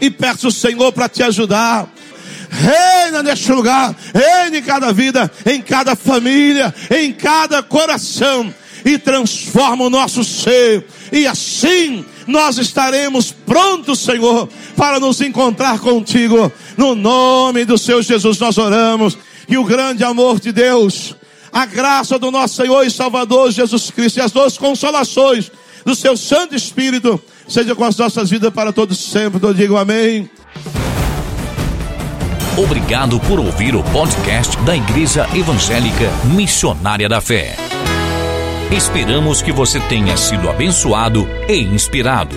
[0.00, 1.88] E peça o Senhor para te ajudar.
[2.50, 8.54] Reina neste lugar, reina em cada vida, em cada família, em cada coração
[8.84, 10.86] e transforma o nosso ser.
[11.12, 16.52] E assim nós estaremos prontos, Senhor, para nos encontrar contigo.
[16.76, 19.16] No nome do Senhor Jesus nós oramos.
[19.48, 21.16] E o grande amor de Deus,
[21.50, 25.50] a graça do nosso Senhor e Salvador Jesus Cristo e as duas consolações
[25.86, 27.18] do seu Santo Espírito,
[27.48, 29.42] seja com as nossas vidas para todos sempre.
[29.42, 30.30] Eu digo amém.
[32.58, 37.56] Obrigado por ouvir o podcast da Igreja Evangélica Missionária da Fé.
[38.70, 42.36] Esperamos que você tenha sido abençoado e inspirado.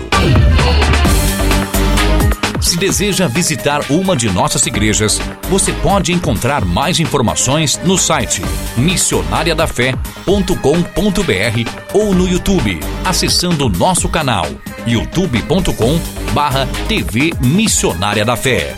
[2.58, 5.20] Se deseja visitar uma de nossas igrejas,
[5.50, 8.40] você pode encontrar mais informações no site
[8.78, 14.46] missionariadafé.com.br ou no YouTube, acessando nosso canal
[14.86, 18.74] youtube.com/tv Missionária da Fé.